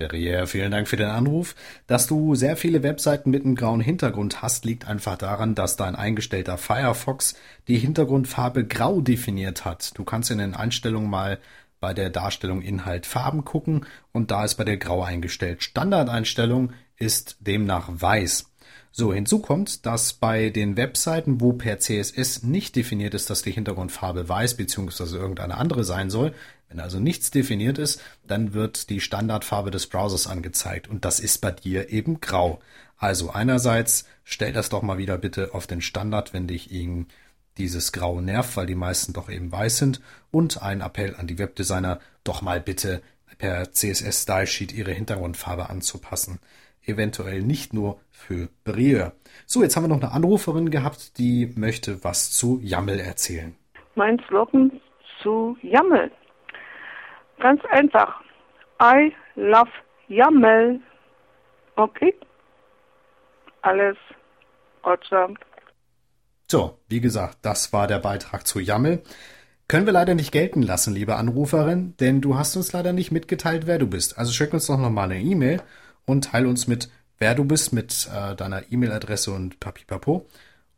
[0.00, 1.54] Berriere, vielen Dank für den Anruf.
[1.86, 5.94] Dass du sehr viele Webseiten mit einem grauen Hintergrund hast, liegt einfach daran, dass dein
[5.94, 7.34] eingestellter Firefox
[7.68, 9.96] die Hintergrundfarbe grau definiert hat.
[9.98, 11.38] Du kannst in den Einstellungen mal
[11.80, 15.62] bei der Darstellung Inhalt Farben gucken und da ist bei der grau eingestellt.
[15.62, 18.46] Standardeinstellung ist demnach weiß.
[18.92, 23.52] So, hinzu kommt, dass bei den Webseiten, wo per CSS nicht definiert ist, dass die
[23.52, 25.16] Hintergrundfarbe weiß bzw.
[25.16, 26.34] irgendeine andere sein soll,
[26.70, 31.38] wenn also nichts definiert ist, dann wird die Standardfarbe des Browsers angezeigt und das ist
[31.38, 32.60] bei dir eben grau.
[32.96, 37.08] Also einerseits stell das doch mal wieder bitte auf den Standard, wenn dich ihn
[37.58, 40.00] dieses Grau nervt, weil die meisten doch eben weiß sind
[40.30, 43.02] und ein Appell an die Webdesigner, doch mal bitte
[43.36, 46.38] per CSS Style Sheet ihre Hintergrundfarbe anzupassen
[46.86, 49.12] eventuell nicht nur für Brieur.
[49.46, 53.54] So, jetzt haben wir noch eine Anruferin gehabt, die möchte was zu Jammel erzählen.
[53.94, 54.72] Mein Slogan
[55.22, 56.10] zu Jammel.
[57.40, 58.20] Ganz einfach.
[58.80, 59.70] I love
[60.08, 60.80] Jammel.
[61.76, 62.14] Okay?
[63.62, 63.96] Alles
[64.82, 65.34] awesome.
[66.50, 69.02] So, wie gesagt, das war der Beitrag zu Jammel.
[69.68, 73.66] Können wir leider nicht gelten lassen, liebe Anruferin, denn du hast uns leider nicht mitgeteilt,
[73.66, 74.18] wer du bist.
[74.18, 75.62] Also schick uns doch nochmal eine E-Mail
[76.06, 80.26] und teile uns mit, wer du bist, mit äh, deiner E-Mail-Adresse und Papipapo.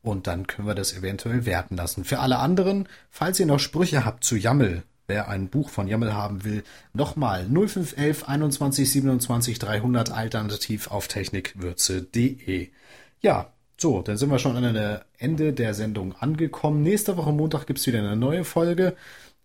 [0.03, 2.05] Und dann können wir das eventuell werten lassen.
[2.05, 6.15] Für alle anderen, falls ihr noch Sprüche habt zu Jammel, wer ein Buch von Jammel
[6.15, 12.71] haben will, nochmal 0511 21 27 300 alternativ auf technikwürze.de.
[13.21, 16.83] Ja, so, dann sind wir schon an der Ende der Sendung angekommen.
[16.83, 18.95] Nächste Woche Montag gibt's wieder eine neue Folge.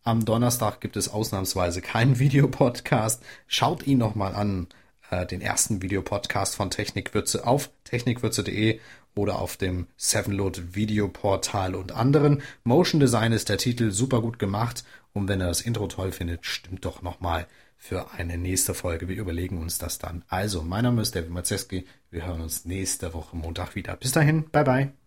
[0.04, 3.24] Am Donnerstag gibt es ausnahmsweise keinen Videopodcast.
[3.48, 4.68] Schaut ihn nochmal an
[5.10, 8.80] äh, den ersten Videopodcast von Technikwürze auf technikwürze.de
[9.16, 12.44] oder auf dem Sevenload Videoportal und anderen.
[12.64, 14.84] Motion Design ist der Titel, super gut gemacht.
[15.18, 19.08] Und wenn ihr das Intro toll findet, stimmt doch nochmal für eine nächste Folge.
[19.08, 20.24] Wir überlegen uns das dann.
[20.28, 21.86] Also, mein Name ist David Mazeski.
[22.12, 23.96] Wir hören uns nächste Woche Montag wieder.
[23.96, 25.07] Bis dahin, bye bye.